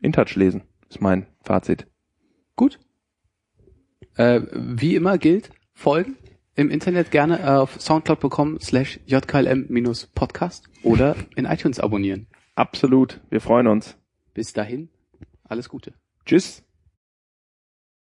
InTouch 0.00 0.34
lesen 0.36 0.62
ist 0.88 1.00
mein 1.00 1.26
Fazit. 1.42 1.86
Gut. 2.56 2.78
Äh, 4.16 4.42
wie 4.52 4.94
immer 4.94 5.18
gilt, 5.18 5.50
folgen 5.72 6.16
im 6.56 6.70
Internet 6.70 7.10
gerne 7.10 7.58
auf 7.60 7.80
soundcloud.com 7.80 8.60
slash 8.60 9.00
jklm-podcast 9.06 10.68
oder 10.82 11.16
in 11.34 11.46
iTunes 11.46 11.80
abonnieren. 11.80 12.28
Absolut. 12.54 13.20
Wir 13.30 13.40
freuen 13.40 13.66
uns. 13.66 13.96
Bis 14.34 14.52
dahin, 14.52 14.88
alles 15.44 15.68
Gute. 15.68 15.94
Tschüss. 16.24 16.63